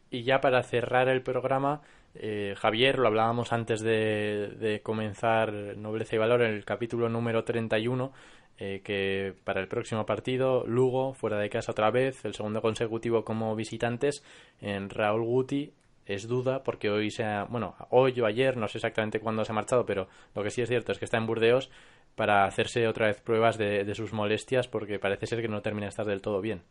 Y 0.10 0.24
ya 0.24 0.40
para 0.40 0.64
cerrar 0.64 1.10
el 1.10 1.22
programa, 1.22 1.82
eh, 2.16 2.56
Javier, 2.58 2.98
lo 2.98 3.08
hablábamos 3.08 3.52
antes 3.52 3.82
de, 3.82 4.80
comenzar 4.84 5.52
Nobleza 5.52 6.16
y 6.16 6.20
Valor 6.20 6.44
en 6.44 6.54
el 6.54 6.64
capítulo 6.64 7.10
número 7.10 7.44
31, 7.44 8.14
eh, 8.58 8.82
que 8.84 9.34
para 9.44 9.60
el 9.60 9.68
próximo 9.68 10.06
partido, 10.06 10.66
Lugo, 10.66 11.14
fuera 11.14 11.38
de 11.38 11.50
casa 11.50 11.72
otra 11.72 11.92
vez, 11.92 12.24
el 12.24 12.34
segundo 12.34 12.62
consecutivo 12.62 13.26
como 13.26 13.56
visitantes, 13.56 14.24
en 14.62 14.90
Raúl 14.90 15.24
Guti, 15.24 15.74
es 16.06 16.28
duda 16.28 16.64
porque 16.64 16.90
hoy 16.90 17.12
se 17.12 17.24
ha, 17.24 17.44
bueno, 17.46 17.76
hoy 17.90 18.20
o 18.22 18.26
ayer, 18.26 18.56
no 18.56 18.68
sé 18.68 18.78
exactamente 18.78 19.20
cuándo 19.20 19.44
se 19.44 19.52
ha 19.52 19.56
marchado, 19.56 19.86
pero 19.86 20.08
lo 20.36 20.44
que 20.44 20.52
sí 20.52 20.62
es 20.62 20.70
cierto 20.70 20.92
es 20.92 21.00
que 21.00 21.06
está 21.06 21.18
en 21.18 21.26
Burdeos 21.26 21.70
para 22.16 22.46
hacerse 22.46 22.88
otra 22.88 23.08
vez 23.08 23.20
pruebas 23.20 23.58
de, 23.58 23.94
sus 23.94 24.14
molestias 24.14 24.68
porque 24.68 25.00
parece 25.00 25.28
ser 25.28 25.42
que 25.42 25.50
no 25.50 25.62
termina 25.62 25.88
de 25.88 25.90
estar 25.90 26.06
del 26.06 26.22
todo 26.22 26.40
bien. 26.40 26.62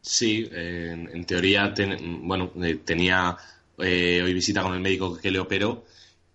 Sí, 0.00 0.48
en, 0.52 1.24
teoría, 1.26 1.72
bueno, 2.22 2.50
eh, 2.62 2.80
tenía 2.84 3.36
eh, 3.78 4.20
hoy 4.24 4.32
visita 4.32 4.62
con 4.62 4.74
el 4.74 4.80
médico 4.80 5.16
que 5.16 5.30
le 5.30 5.38
operó 5.38 5.84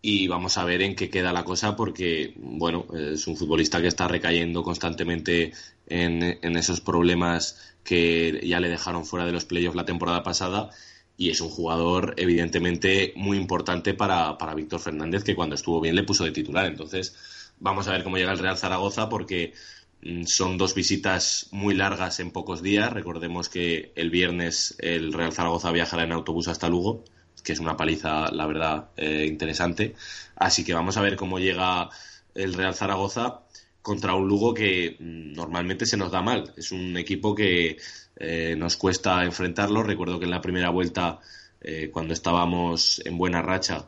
y 0.09 0.27
vamos 0.29 0.57
a 0.57 0.63
ver 0.63 0.81
en 0.83 0.95
qué 0.95 1.09
queda 1.09 1.33
la 1.33 1.43
cosa 1.43 1.75
porque, 1.75 2.33
bueno, 2.37 2.85
es 2.93 3.27
un 3.27 3.35
futbolista 3.35 3.81
que 3.81 3.87
está 3.89 4.07
recayendo 4.07 4.63
constantemente 4.63 5.51
en, 5.85 6.39
en 6.41 6.55
esos 6.55 6.79
problemas 6.79 7.75
que 7.83 8.39
ya 8.45 8.61
le 8.61 8.69
dejaron 8.69 9.05
fuera 9.05 9.25
de 9.25 9.33
los 9.33 9.43
playoffs 9.43 9.75
la 9.75 9.83
temporada 9.83 10.23
pasada 10.23 10.69
y 11.17 11.29
es 11.29 11.41
un 11.41 11.49
jugador 11.49 12.13
evidentemente 12.15 13.11
muy 13.17 13.37
importante 13.37 13.93
para, 13.93 14.37
para 14.37 14.53
Víctor 14.53 14.79
Fernández 14.79 15.25
que 15.25 15.35
cuando 15.35 15.55
estuvo 15.55 15.81
bien 15.81 15.95
le 15.95 16.03
puso 16.03 16.23
de 16.23 16.31
titular. 16.31 16.67
Entonces, 16.67 17.13
vamos 17.59 17.89
a 17.89 17.91
ver 17.91 18.05
cómo 18.05 18.17
llega 18.17 18.31
el 18.31 18.39
Real 18.39 18.57
Zaragoza 18.57 19.09
porque 19.09 19.53
Mm, 20.01 20.23
son 20.25 20.57
dos 20.57 20.75
visitas 20.75 21.47
muy 21.51 21.73
largas 21.75 22.19
en 22.19 22.31
pocos 22.31 22.61
días. 22.61 22.93
Recordemos 22.93 23.49
que 23.49 23.91
el 23.95 24.09
viernes 24.09 24.75
el 24.79 25.13
Real 25.13 25.33
Zaragoza 25.33 25.71
viajará 25.71 26.03
en 26.03 26.11
autobús 26.11 26.47
hasta 26.47 26.69
Lugo, 26.69 27.03
que 27.47 27.53
es 27.53 27.59
una 27.59 27.77
paliza, 27.77 28.29
la 28.29 28.45
verdad, 28.45 28.89
eh, 28.97 29.25
interesante. 29.25 29.95
Así 30.35 30.65
que 30.65 30.73
vamos 30.73 30.97
a 30.97 31.01
ver 31.01 31.15
cómo 31.15 31.39
llega 31.39 31.89
el 32.35 32.53
Real 32.53 32.75
Zaragoza 32.75 33.39
contra 33.81 34.15
un 34.15 34.27
Lugo 34.27 34.53
que 34.53 34.97
mm, 34.99 35.31
normalmente 35.31 35.85
se 35.85 35.95
nos 35.95 36.11
da 36.11 36.21
mal. 36.21 36.53
Es 36.57 36.73
un 36.73 36.97
equipo 36.97 37.33
que 37.33 37.77
eh, 38.17 38.55
nos 38.57 38.75
cuesta 38.75 39.23
enfrentarlo. 39.23 39.81
Recuerdo 39.81 40.19
que 40.19 40.25
en 40.25 40.31
la 40.31 40.41
primera 40.41 40.69
vuelta, 40.71 41.19
eh, 41.61 41.89
cuando 41.89 42.13
estábamos 42.13 43.01
en 43.05 43.17
buena 43.17 43.41
racha 43.41 43.87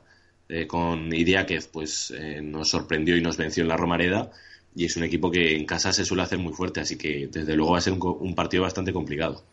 con 0.68 1.14
Idiáquez, 1.14 1.68
pues 1.68 2.12
nos 2.42 2.70
sorprendió 2.70 3.16
y 3.16 3.22
nos 3.22 3.38
venció 3.38 3.62
en 3.62 3.70
la 3.70 3.78
Romareda 3.78 4.32
y 4.76 4.86
es 4.86 4.98
un 4.98 5.04
equipo 5.04 5.30
que 5.30 5.56
en 5.56 5.66
casa 5.66 5.94
se 5.94 6.04
suele 6.04 6.24
hacer 6.24 6.40
muy 6.40 6.54
fuerte, 6.54 6.80
así 6.80 6.98
que 6.98 7.28
desde 7.28 7.56
luego 7.56 7.74
va 7.74 7.78
a 7.78 7.82
ser 7.82 7.94
un, 7.94 8.34
partido 8.34 8.64
bastante 8.64 8.92
complicado. 8.92 9.44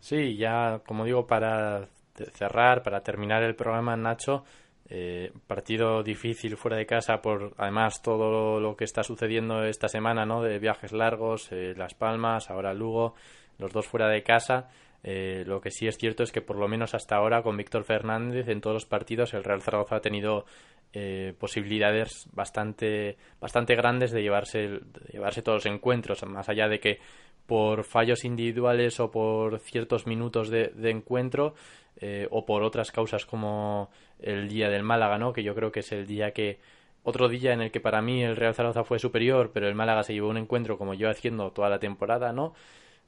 Sí, 0.00 0.36
ya 0.36 0.82
como 0.84 1.04
digo, 1.04 1.28
para 1.28 1.88
cerrar, 2.26 2.82
para 2.82 3.02
terminar 3.02 3.42
el 3.42 3.54
programa, 3.54 3.96
Nacho, 3.96 4.44
eh, 4.90 5.32
partido 5.46 6.02
difícil 6.02 6.56
fuera 6.56 6.76
de 6.76 6.86
casa 6.86 7.20
por 7.20 7.52
además 7.58 8.00
todo 8.00 8.58
lo 8.58 8.76
que 8.76 8.84
está 8.84 9.02
sucediendo 9.02 9.64
esta 9.64 9.88
semana, 9.88 10.24
¿no? 10.24 10.42
De 10.42 10.58
viajes 10.58 10.92
largos, 10.92 11.52
eh, 11.52 11.74
Las 11.76 11.94
Palmas, 11.94 12.50
ahora 12.50 12.72
Lugo, 12.72 13.14
los 13.58 13.72
dos 13.72 13.86
fuera 13.86 14.08
de 14.08 14.22
casa. 14.22 14.68
Eh, 15.04 15.44
lo 15.46 15.60
que 15.60 15.70
sí 15.70 15.86
es 15.86 15.96
cierto 15.96 16.22
es 16.22 16.32
que 16.32 16.42
por 16.42 16.56
lo 16.56 16.66
menos 16.66 16.94
hasta 16.94 17.16
ahora 17.16 17.42
con 17.42 17.56
Víctor 17.56 17.84
Fernández 17.84 18.48
en 18.48 18.60
todos 18.60 18.74
los 18.74 18.86
partidos 18.86 19.32
el 19.32 19.44
Real 19.44 19.62
Zaragoza 19.62 19.96
ha 19.96 20.00
tenido 20.00 20.44
eh, 20.92 21.34
posibilidades 21.38 22.26
bastante, 22.32 23.16
bastante 23.40 23.76
grandes 23.76 24.10
de 24.10 24.22
llevarse, 24.22 24.80
llevarse 25.12 25.42
todos 25.42 25.64
los 25.64 25.72
encuentros, 25.72 26.24
más 26.24 26.48
allá 26.48 26.66
de 26.66 26.80
que 26.80 26.98
por 27.46 27.84
fallos 27.84 28.24
individuales 28.24 28.98
o 28.98 29.10
por 29.10 29.60
ciertos 29.60 30.06
minutos 30.06 30.50
de, 30.50 30.72
encuentro 30.90 31.54
eh, 32.00 32.26
o 32.30 32.46
por 32.46 32.62
otras 32.62 32.92
causas 32.92 33.26
como 33.26 33.90
el 34.18 34.48
día 34.48 34.68
del 34.68 34.82
Málaga, 34.82 35.18
¿no? 35.18 35.32
que 35.32 35.42
yo 35.42 35.54
creo 35.54 35.72
que 35.72 35.80
es 35.80 35.92
el 35.92 36.06
día 36.06 36.32
que 36.32 36.58
otro 37.02 37.28
día 37.28 37.52
en 37.52 37.62
el 37.62 37.70
que 37.70 37.80
para 37.80 38.02
mí 38.02 38.22
el 38.22 38.36
Real 38.36 38.54
Zaragoza 38.54 38.84
fue 38.84 38.98
superior, 38.98 39.50
pero 39.52 39.68
el 39.68 39.74
Málaga 39.74 40.02
se 40.02 40.12
llevó 40.12 40.28
un 40.28 40.36
encuentro 40.36 40.76
como 40.76 40.94
yo 40.94 41.08
haciendo 41.08 41.52
toda 41.52 41.70
la 41.70 41.78
temporada, 41.78 42.32
¿no? 42.32 42.54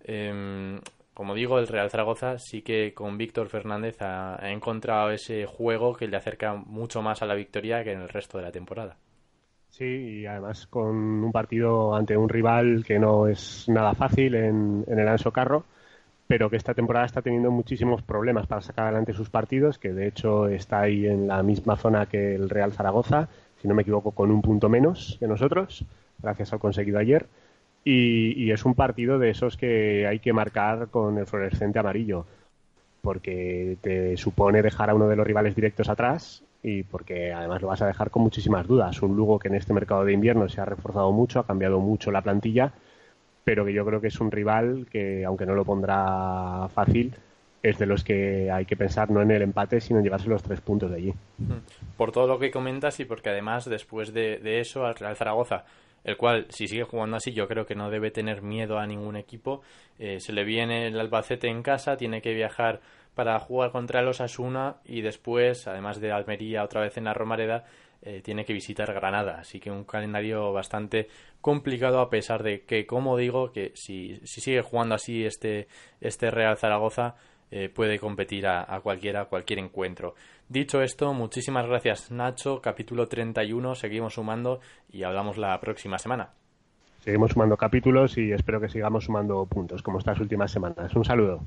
Em, 0.05 0.81
como 1.13 1.35
digo, 1.35 1.59
el 1.59 1.69
Real 1.69 1.91
Zaragoza 1.91 2.39
sí 2.39 2.63
que 2.63 2.95
con 2.95 3.19
Víctor 3.19 3.49
Fernández 3.49 4.01
ha, 4.01 4.39
encontrado 4.51 5.11
ese 5.11 5.45
juego 5.45 5.95
que 5.95 6.09
le 6.09 6.17
acerca 6.17 6.55
mucho 6.55 7.03
más 7.03 7.21
a 7.21 7.27
la 7.27 7.35
victoria 7.35 7.85
que 7.85 7.93
en 7.93 8.01
el 8.01 8.09
resto 8.09 8.39
de 8.39 8.45
la 8.45 8.53
temporada. 8.53 8.97
Sí, 9.69 9.85
y 9.85 10.27
además 10.27 10.67
con 10.67 10.97
un 11.25 11.31
partido 11.31 11.95
ante 11.95 12.17
un 12.17 12.29
rival 12.29 12.85
que 12.87 12.99
no 12.99 13.29
es 13.29 13.69
nada 13.69 13.95
fácil 13.95 14.35
en, 14.35 14.85
el 14.89 15.09
Anso 15.09 15.31
Carro, 15.31 15.65
pero 16.31 16.49
que 16.49 16.57
esta 16.57 16.75
temporada 16.75 17.07
está 17.07 17.23
teniendo 17.23 17.51
muchísimos 17.51 18.03
problemas 18.03 18.47
para 18.47 18.61
sacar 18.61 18.85
adelante 18.85 19.13
sus 19.13 19.29
partidos, 19.29 19.81
que 19.81 19.93
de 19.93 20.07
hecho 20.07 20.47
está 20.47 20.83
ahí 20.83 21.05
en 21.05 21.27
la 21.27 21.43
misma 21.43 21.77
zona 21.77 22.07
que 22.07 22.37
el 22.37 22.49
Real 22.49 22.73
Zaragoza, 22.73 23.29
si 23.61 23.67
no 23.67 23.75
me 23.75 23.83
equivoco, 23.83 24.13
con 24.13 24.31
un 24.31 24.41
punto 24.41 24.69
menos 24.69 25.17
que 25.19 25.27
nosotros, 25.27 25.85
gracias 26.23 26.53
al 26.53 26.61
conseguido 26.61 27.01
ayer. 27.01 27.27
Y, 27.83 28.49
es 28.53 28.65
un 28.65 28.77
partido 28.77 29.19
de 29.19 29.31
esos 29.31 29.57
que 29.57 30.07
hay 30.07 30.21
que 30.21 30.33
marcar 30.33 30.87
con 30.87 31.19
el 31.19 31.27
fluorescente 31.27 31.81
amarillo, 31.81 32.27
porque 33.03 33.77
te 33.81 34.17
supone 34.17 34.63
dejar 34.63 34.89
a 34.91 34.95
uno 34.95 35.09
de 35.09 35.17
los 35.17 35.27
rivales 35.27 35.57
directos 35.57 35.89
atrás 35.89 36.45
y 36.63 36.85
porque 36.85 37.33
además 37.33 37.61
lo 37.61 37.67
vas 37.67 37.83
a 37.83 37.89
dejar 37.89 38.11
con 38.11 38.23
muchísimas 38.23 38.69
dudas. 38.69 39.03
Un 39.03 39.17
Lugo 39.17 39.41
que 39.41 39.49
en 39.49 39.57
este 39.57 39.73
mercado 39.73 40.05
de 40.05 40.13
invierno 40.13 40.49
se 40.49 40.61
ha 40.61 40.65
reforzado 40.65 41.11
mucho, 41.11 41.41
ha 41.41 41.47
cambiado 41.47 41.81
mucho 41.81 42.13
la 42.13 42.23
plantilla, 42.23 42.73
pero 43.51 43.65
que 43.65 43.73
yo 43.73 43.85
creo 43.85 44.01
que 44.01 44.07
es 44.07 44.21
un 44.21 44.31
rival 44.31 44.87
que, 44.89 45.25
aunque 45.25 45.45
no 45.45 45.57
lo 45.57 45.65
pondrá 45.65 46.69
fácil, 46.69 47.13
es 47.61 47.81
de 47.81 47.85
los 47.85 48.05
que 48.05 48.49
hay 48.49 48.65
que 48.65 48.77
pensar 48.77 49.11
no 49.11 49.21
en 49.23 49.33
el 49.33 49.43
empate, 49.43 49.81
sino 49.81 49.99
en 49.99 50.05
llevarse 50.05 50.29
los 50.29 50.41
tres 50.41 50.61
puntos 50.61 50.89
de 50.89 50.97
allí. 50.99 51.15
Por 51.97 52.13
todo 52.13 52.29
lo 52.29 52.39
que 52.39 52.53
comentas 52.53 53.01
y 53.01 53.07
porque 53.07 53.31
además 53.31 53.65
después 53.65 54.15
de, 54.15 54.61
eso 54.61 54.87
al 54.87 54.95
Real 54.95 55.17
Zaragoza, 55.17 55.65
el 56.05 56.17
cual 56.17 56.47
si 56.51 56.69
sigue 56.69 56.85
jugando 56.85 57.17
así 57.17 57.33
yo 57.33 57.49
creo 57.49 57.67
que 57.67 57.75
no 57.75 57.91
debe 57.91 58.13
tener 58.13 58.41
miedo 58.41 58.79
a 58.79 58.87
ningún 58.87 59.17
equipo, 59.17 59.63
eh, 59.99 60.21
se 60.21 60.33
le 60.33 60.45
viene 60.45 60.87
el 60.87 61.01
Albacete 61.01 61.49
en 61.49 61.65
casa, 61.65 61.97
tiene 61.97 62.23
que 62.23 62.33
viajar 62.33 62.81
para 63.17 63.37
jugar 63.41 63.73
contra 63.73 64.01
los 64.01 64.21
Asuna 64.21 64.77
y 64.85 65.01
después, 65.01 65.67
además 65.67 66.01
de 66.01 66.13
Almería 66.13 66.63
otra 66.63 66.83
vez 66.83 66.97
en 66.99 67.05
la 67.07 67.15
Romareda, 67.15 67.65
eh, 68.03 68.23
tiene 68.23 68.45
que 68.45 68.53
visitar 68.53 68.93
Granada. 68.93 69.39
Así 69.41 69.61
que 69.61 69.71
un 69.71 69.85
calendario 69.85 70.53
bastante 70.53 71.09
complicado 71.41 72.01
a 72.01 72.11
pesar 72.11 72.43
de 72.43 72.63
que, 72.63 72.87
como 72.87 73.17
digo, 73.17 73.53
que 73.53 73.73
si, 73.75 74.21
si 74.25 74.41
sigue 74.41 74.63
jugando 74.63 74.95
así 74.95 75.25
este, 75.25 75.69
este 76.01 76.31
Real 76.31 76.57
Zaragoza, 76.57 77.17
eh, 77.51 77.69
puede 77.69 77.99
competir 77.99 78.47
a, 78.47 78.63
a, 78.75 78.81
cualquiera, 78.81 79.25
cualquier 79.27 79.59
encuentro. 79.59 80.15
Dicho 80.49 80.83
esto, 80.83 81.13
muchísimas 81.15 81.67
gracias 81.67 82.11
Nacho, 82.11 82.61
capítulo 82.61 83.09
31, 83.09 83.75
seguimos 83.75 84.15
sumando 84.15 84.61
y 84.91 85.03
hablamos 85.03 85.37
la 85.37 85.59
próxima 85.61 85.99
semana. 85.99 86.31
Seguimos 87.01 87.33
sumando 87.33 87.57
capítulos 87.57 88.19
y 88.19 88.33
espero 88.33 88.61
que 88.61 88.69
sigamos 88.69 89.05
sumando 89.05 89.47
puntos 89.47 89.83
como 89.83 89.99
estas 89.99 90.21
últimas 90.21 90.53
semanas. 90.53 90.95
Un 90.95 91.05
saludo. 91.05 91.41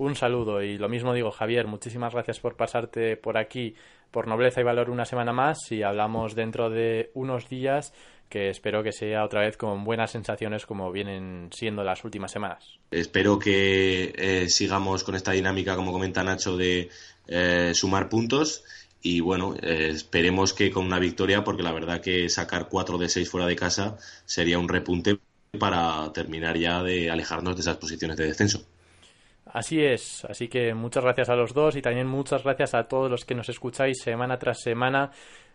Un 0.00 0.16
saludo 0.16 0.62
y 0.62 0.78
lo 0.78 0.88
mismo 0.88 1.12
digo 1.12 1.30
Javier, 1.30 1.66
muchísimas 1.66 2.14
gracias 2.14 2.40
por 2.40 2.56
pasarte 2.56 3.18
por 3.18 3.36
aquí 3.36 3.74
por 4.10 4.28
nobleza 4.28 4.62
y 4.62 4.64
valor 4.64 4.88
una 4.88 5.04
semana 5.04 5.34
más 5.34 5.70
y 5.72 5.82
hablamos 5.82 6.34
dentro 6.34 6.70
de 6.70 7.10
unos 7.12 7.50
días 7.50 7.92
que 8.30 8.48
espero 8.48 8.82
que 8.82 8.92
sea 8.92 9.22
otra 9.26 9.42
vez 9.42 9.58
con 9.58 9.84
buenas 9.84 10.10
sensaciones 10.10 10.64
como 10.64 10.90
vienen 10.90 11.50
siendo 11.52 11.84
las 11.84 12.02
últimas 12.02 12.32
semanas. 12.32 12.78
Espero 12.90 13.38
que 13.38 14.14
eh, 14.16 14.48
sigamos 14.48 15.04
con 15.04 15.16
esta 15.16 15.32
dinámica, 15.32 15.76
como 15.76 15.92
comenta 15.92 16.24
Nacho, 16.24 16.56
de 16.56 16.88
eh, 17.28 17.72
sumar 17.74 18.08
puntos 18.08 18.64
y 19.02 19.20
bueno, 19.20 19.54
eh, 19.60 19.90
esperemos 19.92 20.54
que 20.54 20.70
con 20.70 20.86
una 20.86 20.98
victoria, 20.98 21.44
porque 21.44 21.62
la 21.62 21.72
verdad 21.72 22.00
que 22.00 22.30
sacar 22.30 22.70
4 22.70 22.96
de 22.96 23.10
6 23.10 23.28
fuera 23.28 23.46
de 23.46 23.54
casa 23.54 23.98
sería 24.24 24.58
un 24.58 24.70
repunte 24.70 25.18
para 25.58 26.10
terminar 26.14 26.56
ya 26.56 26.82
de 26.82 27.10
alejarnos 27.10 27.54
de 27.54 27.60
esas 27.60 27.76
posiciones 27.76 28.16
de 28.16 28.28
descenso. 28.28 28.64
Así 29.52 29.82
es, 29.82 30.24
así 30.26 30.48
que 30.48 30.74
muchas 30.74 31.02
gracias 31.02 31.28
a 31.28 31.34
los 31.34 31.52
dos 31.52 31.74
y 31.76 31.82
también 31.82 32.06
muchas 32.06 32.44
gracias 32.44 32.74
a 32.74 32.84
todos 32.84 33.10
los 33.10 33.24
que 33.24 33.34
nos 33.34 33.48
escucháis 33.48 34.00
semana 34.00 34.38
tras 34.38 34.60
semana 34.60 35.10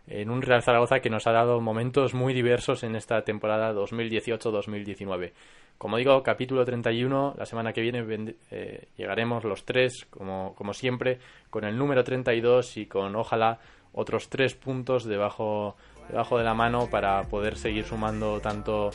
en 0.06 0.30
un 0.30 0.42
Real 0.42 0.62
Zaragoza 0.62 1.00
que 1.00 1.10
nos 1.10 1.26
ha 1.26 1.32
dado 1.32 1.60
momentos 1.60 2.14
muy 2.14 2.34
diversos 2.34 2.84
en 2.84 2.94
esta 2.94 3.22
temporada 3.22 3.72
2018-2019. 3.72 5.32
Como 5.78 5.96
digo, 5.98 6.22
capítulo 6.22 6.64
31, 6.64 7.34
la 7.36 7.46
semana 7.46 7.72
que 7.72 7.80
viene 7.80 8.34
eh, 8.50 8.88
llegaremos 8.96 9.44
los 9.44 9.64
tres, 9.64 10.06
como, 10.08 10.54
como 10.54 10.72
siempre, 10.72 11.18
con 11.50 11.64
el 11.64 11.76
número 11.76 12.02
32 12.02 12.78
y 12.78 12.86
con 12.86 13.14
ojalá 13.16 13.58
otros 13.92 14.28
tres 14.28 14.54
puntos 14.54 15.04
debajo, 15.04 15.76
debajo 16.08 16.38
de 16.38 16.44
la 16.44 16.54
mano 16.54 16.88
para 16.90 17.22
poder 17.24 17.56
seguir 17.56 17.84
sumando 17.84 18.40
tanto 18.40 18.90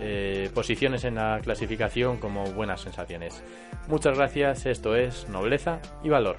eh, 0.00 0.50
posiciones 0.54 1.04
en 1.04 1.16
la 1.16 1.40
clasificación 1.42 2.18
como 2.18 2.44
buenas 2.52 2.80
sensaciones. 2.80 3.42
Muchas 3.88 4.16
gracias, 4.16 4.66
esto 4.66 4.96
es 4.96 5.28
Nobleza 5.28 5.80
y 6.02 6.08
Valor. 6.08 6.38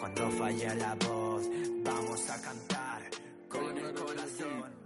Cuando 0.00 0.30
falle 0.32 0.74
la 0.76 0.94
voz, 0.94 1.42
vamos 1.84 2.30
a 2.30 2.40
cantar 2.40 2.91
con 3.52 3.76
el 3.76 3.94
corazón. 3.94 4.81